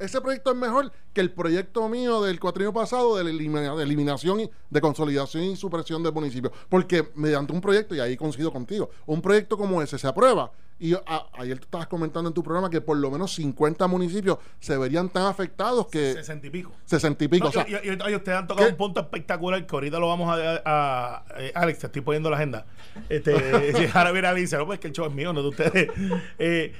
[0.00, 3.82] Ese proyecto es mejor que el proyecto mío del cuatrienio pasado de, la elimina- de
[3.82, 6.50] eliminación, y- de consolidación y supresión del municipio.
[6.68, 10.50] Porque mediante un proyecto, y ahí coincido contigo, un proyecto como ese se aprueba.
[10.82, 14.38] Y a- ayer tú estabas comentando en tu programa que por lo menos 50 municipios
[14.60, 16.72] se verían tan afectados que Sesenta y pico.
[16.86, 17.44] 60 y pico.
[17.44, 18.72] No, o sea, y, y- y- oye, ustedes han tocado ¿qué?
[18.72, 22.30] un punto espectacular que ahorita lo vamos a, a- a- eh, Alex, te estoy poniendo
[22.30, 22.64] la agenda.
[23.10, 25.88] Este, si ahora viene no, pues que el show es mío, no de ustedes.
[26.38, 26.72] Eh,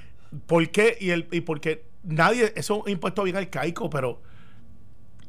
[0.46, 0.96] ¿Por qué?
[0.98, 4.20] Y, el, y porque nadie, eso es un impuesto bien arcaico, pero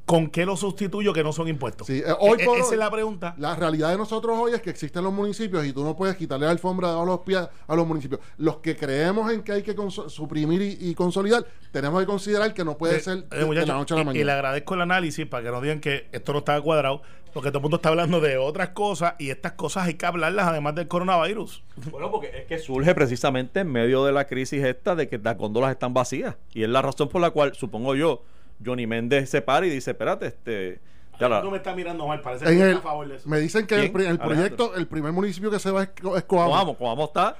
[0.05, 1.87] ¿con qué lo sustituyo que no son impuestos?
[1.87, 3.33] Sí, eh, hoy E- por esa hoy, es la pregunta.
[3.37, 6.45] La realidad de nosotros hoy es que existen los municipios y tú no puedes quitarle
[6.47, 8.19] la alfombra debajo de los pies a los municipios.
[8.37, 9.73] Los que creemos en que hay que
[10.07, 13.73] suprimir y, y consolidar, tenemos que considerar que no puede Eh, ser eh, de, la
[13.75, 14.33] noche a la y- Y, le mañana.
[14.33, 17.01] agradezco el análisis para que no digan que esto no está cuadrado,
[17.33, 20.47] porque todo el mundo está hablando de otras cosas y estas cosas hay que hablarlas
[20.47, 21.63] además del coronavirus.
[21.91, 25.37] Bueno, porque es que surge precisamente en medio de la crisis esta de que las
[25.37, 26.35] góndolas están vacías.
[26.53, 28.23] Y es la razón por la cual, supongo yo,
[28.65, 30.79] Johnny Méndez se para y dice, espérate, este...
[31.19, 33.27] ya la- Tú me estás mirando mal, parece En que el- a favor de eso.
[33.29, 36.51] me dicen que el, proyecto, el primer municipio que se va es, Co- es Coamo.
[36.51, 37.35] Coamo, Coamo está...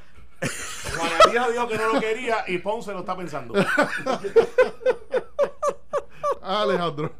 [0.97, 3.53] Juana Díaz dijo que no lo quería y Ponce lo está pensando.
[6.43, 7.11] Ah, Alejandro.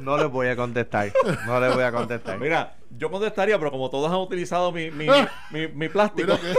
[0.00, 1.12] No les voy a contestar.
[1.46, 2.38] No les voy a contestar.
[2.40, 5.06] Mira, yo contestaría, pero como todos han utilizado mi, mi,
[5.50, 6.28] mi, mi plástico...
[6.32, 6.58] Mira que.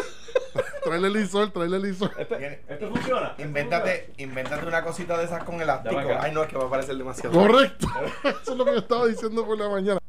[0.84, 2.12] tráele el lisol, tráele el lisol.
[2.18, 3.36] Este, este funciona.
[3.38, 6.00] Invéntate, invéntate una cosita de esas con elástico.
[6.20, 7.40] Ay, no, es que va a parecer demasiado.
[7.40, 7.88] Correcto.
[8.24, 10.00] Eso es lo que yo estaba diciendo por la mañana.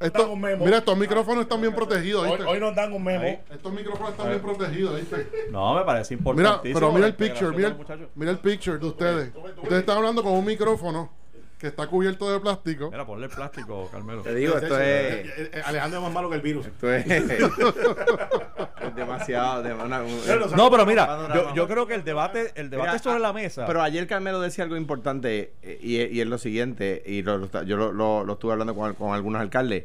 [0.00, 0.64] Esto, Dame un memo.
[0.64, 2.44] mira, estos micrófonos están bien protegidos, hoy, ¿viste?
[2.44, 3.24] hoy nos dan un memo.
[3.24, 3.40] Ahí.
[3.52, 5.46] Estos micrófonos están bien protegidos, ¿viste?
[5.50, 6.80] No, me parece Mira, importantísimo.
[6.80, 9.32] pero mira el picture, mira el, mira el picture de ustedes.
[9.62, 11.21] Ustedes están hablando con un micrófono
[11.62, 12.90] que está cubierto de plástico.
[12.90, 14.22] Mira, ponle el plástico, Carmelo.
[14.22, 15.26] Te digo, esto Eh, es.
[15.38, 16.66] eh, eh, Alejandro es más malo que el virus.
[16.66, 17.06] Esto es.
[18.82, 19.62] es demasiado.
[19.62, 22.90] de- una- un- Pero, No, pero mira, yo, yo creo que el debate, el debate
[22.90, 23.64] Mira, sobre ah, la mesa.
[23.66, 27.76] Pero ayer Carmelo decía algo importante eh, y, y es lo siguiente, y lo- yo
[27.76, 29.84] lo, lo- lo estuve hablando con, con algunos alcaldes.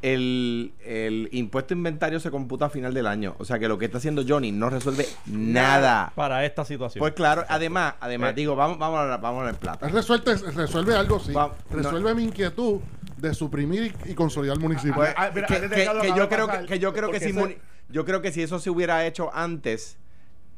[0.00, 3.34] El, el impuesto inventario se computa a final del año.
[3.38, 6.12] O sea que lo que está haciendo Johnny no resuelve nada.
[6.14, 7.00] para esta situación.
[7.00, 8.34] Pues claro, además, además, Eh.
[8.34, 9.86] digo, vamos, vamos, a, la- vamos al plato.
[9.86, 11.32] Él resuelve, resuelve algo, sí.
[11.32, 12.80] Va- resuelve mi inquietud
[13.16, 14.94] de suprimir y, y consolidar el municipio.
[14.94, 17.56] Pues, Ah, mira, que, yo creo que, que yo creo que si ese- muni-
[17.88, 19.96] yo creo que si eso se hubiera hecho antes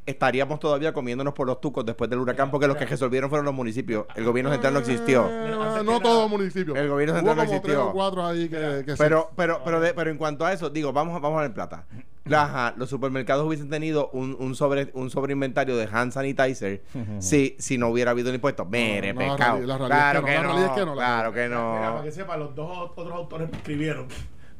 [0.07, 3.55] estaríamos todavía comiéndonos por los tucos después del huracán porque los que resolvieron fueron los
[3.55, 4.07] municipios.
[4.17, 5.25] El gobierno central no existió.
[5.25, 6.75] Ah, no todo municipio.
[6.75, 7.75] El gobierno Hubo central no como existió.
[7.81, 8.97] tres o cuatro ahí que, que sí.
[8.99, 11.53] pero pero pero de- pero en cuanto a eso digo vamos a- vamos a ver
[11.55, 11.87] plata.
[12.33, 16.83] Ajá, los supermercados hubiesen tenido un, un sobre un sobreinventario de hand sanitizer
[17.19, 19.59] si si no hubiera habido el impuesto mire no, la pescado.
[19.59, 21.03] reali- la realidad claro es que que no, la realidad es que no, no la
[21.07, 24.07] claro que Mira, para no que sepa, los dos otros autores escribieron.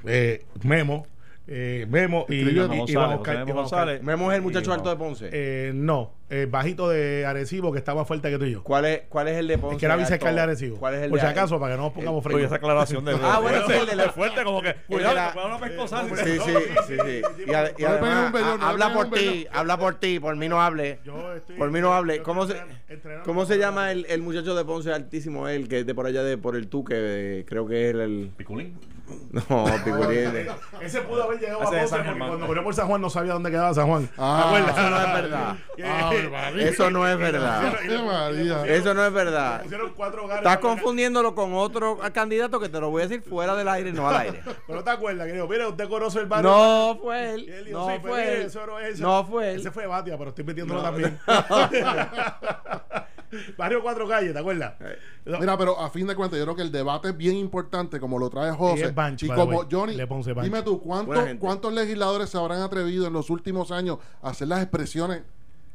[0.05, 1.07] Eh, Memo,
[1.53, 3.79] eh, Memo y, y- y González, Iván Oscar- José Memo Iván Oscar.
[3.81, 4.03] González.
[4.05, 7.79] Memo es el muchacho Y alto de Ponce Eh, no, el bajito de Arecibo que
[7.79, 8.63] está más fuerte que tú y yo.
[8.63, 9.75] ¿Cuál es, ¿Cuál es el de Ponce?
[9.75, 10.41] El que era vicealcalde de?
[10.43, 10.77] Arecibo.
[10.79, 12.47] ¿Cuál es el Por de si acaso, para que no nos pongamos Oye, fríos.
[12.47, 13.13] esa aclaración de.
[13.23, 14.77] Ah, bueno, sí, el de la- Es fuerte, como que.
[14.87, 16.05] Cuidado, la- una pescosa.
[16.25, 16.53] Sí, sí,
[16.87, 17.23] sí.
[17.47, 17.51] Y,
[17.83, 21.01] y además, habla por ti, habla por ti, por mí no hable.
[21.05, 22.23] Yo estoy- Por mí no hable.
[22.23, 22.55] ¿Cómo se,
[23.25, 26.23] ¿cómo se llama el, el muchacho de Ponce altísimo, él, que es de por allá
[26.23, 27.45] de por el Tuque?
[27.49, 28.01] creo que es el.
[28.01, 28.79] el- Piculín.
[29.49, 30.47] no, Piculín.
[30.81, 32.29] Ese pudo haber llegado a Ese San porque Germán.
[32.29, 34.09] cuando corrió por San Juan no sabía dónde quedaba San Juan.
[34.19, 34.79] Ah, ¿Te acuerdas?
[34.79, 35.55] eso no es verdad.
[36.61, 36.69] María.
[36.69, 37.75] Eso no es verdad.
[38.71, 39.63] Eso no es verdad.
[40.37, 44.09] Estás confundiéndolo con otro candidato que te lo voy a decir fuera del aire, no
[44.09, 44.43] al aire.
[44.67, 46.51] Pero te acuerdas que digo, mire, usted conoce el barrio.
[46.51, 47.65] No fue él él.
[47.67, 48.43] dijo, No sí, fue él.
[48.43, 49.03] eso no es ese.
[49.03, 49.75] No fue Ese él.
[49.75, 51.19] fue Batia, pero estoy metiéndolo también.
[53.57, 54.75] Barrio Cuatro Calles, ¿te acuerdas?
[55.25, 58.01] No, Mira, pero a fin de cuentas, yo creo que el debate es bien importante,
[58.01, 58.85] como lo trae José.
[58.85, 59.67] es Banch, y como.
[59.71, 59.97] Johnny,
[60.43, 61.19] dime tú, ¿cuántos.
[61.39, 65.23] ¿cuántos legisladores se habrán atrevido en los últimos años a hacer las expresiones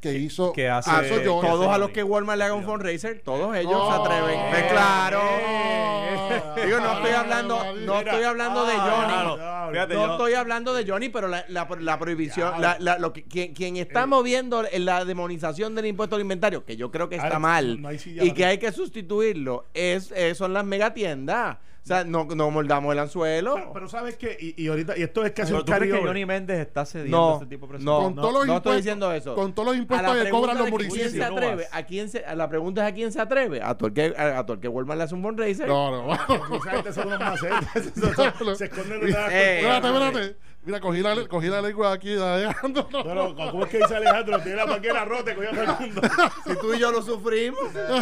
[0.01, 1.47] que hizo, que hace- ah, eso Johnny?
[1.47, 3.87] Todos a los que Walmart le haga un fundraiser, todos ellos No.
[3.87, 4.39] se atreven.
[4.39, 5.21] Eh, claro.
[5.39, 9.35] eh, Digo, no estoy eh, hablando, no estoy hablando de Ah, Johnny.
[9.37, 9.71] claro.
[9.71, 13.13] Fíjate, No yo- estoy hablando de Johnny, pero la, la, la prohibición, la, la- lo
[13.13, 17.09] que, quien, quien está moviendo en la demonización del impuesto al inventario, que yo creo
[17.09, 17.79] que está mal
[18.21, 21.57] y que hay que sustituirlo, es, es- son las megatiendas.
[21.85, 23.53] O sea, no, no mordamos el anzuelo.
[23.53, 25.93] Pero, pero sabes qué, y, y ahorita, y esto es casi Pero un ¿Tú crees
[25.93, 26.01] que.
[26.07, 27.85] Johnny Méndez está cediendo No, a este tipo de presión?
[27.85, 29.35] no, Con no, todos los no estoy diciendo eso.
[29.35, 31.11] con todos los impuestos que cobran los que ¿Quién municipios.
[31.11, 31.67] se atreve?
[31.71, 33.61] ¿A, quién se, a la pregunta es a quién se atreve.
[33.61, 35.67] A todo el que, a, a todo el que Walmart le hace un fundraiser.
[35.67, 36.95] No, no, macetas.
[38.57, 40.37] Se esconden en la Eh, Espérate, espérate.
[40.65, 42.87] Mira, cogí la, cogí la lengua aquí de Alejandro.
[42.91, 44.39] Pero, ¿cómo es que dice Alejandro?
[44.41, 46.01] Tiene la paquera rota cogió a todo el mundo.
[46.47, 47.59] Si tú y yo lo sufrimos.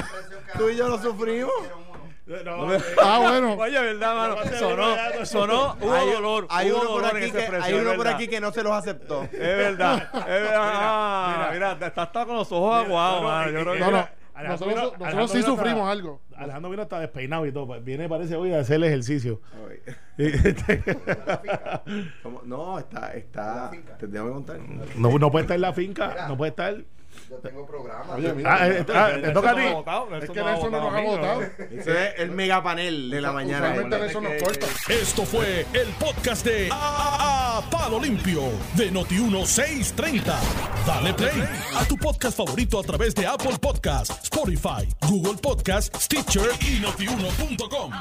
[0.58, 1.52] tú y yo lo sufrimos.
[2.46, 3.54] No, eh, Ah, bueno.
[3.54, 4.36] Oye, ¿verdad, mano?
[4.60, 6.48] Sonó, sonó, hubo hay, dolor.
[6.50, 8.64] hay hubo uno por dolor en aquí que, hay uno por aquí que no se
[8.64, 9.24] los aceptó.
[9.24, 10.54] Es verdad, es verdad.
[10.66, 11.74] Ah, mira.
[11.76, 13.52] mira, está hasta con los ojos aguados, no, mano.
[13.52, 14.08] Yo creo que- No, no.
[14.36, 16.22] Alejandro Nosotros, vino- nosotros sí vino hasta- sufrimos algo.
[16.36, 17.80] Alejandro vino hasta despeinado y todo.
[17.82, 19.42] Viene, parece hoy, a hacer el ejercicio.
[22.24, 22.42] ¿Cómo?
[22.44, 23.72] No, está, está.
[24.00, 24.60] Te tengo que contar.
[24.96, 26.26] no, no puede estar en la finca.
[26.28, 26.76] No puede estar.
[27.34, 28.14] Yo tengo programa.
[28.16, 29.62] Oye, mira, Ah, eh, ah, te toca a ti.
[30.24, 31.42] es que Nelson no nos ha votado.
[31.72, 33.70] Ese es el megapanel de la mañana.
[33.72, 34.68] Usualmente Nelson nos corta.
[34.90, 38.44] Esto fue el podcast de A, A- Palo Limpio
[38.76, 40.34] de Noti1630.
[40.86, 41.44] Dale play
[41.76, 47.92] a tu podcast favorito a través de Apple Podcasts, Spotify, Google Podcasts, Stitcher y notiuno.com.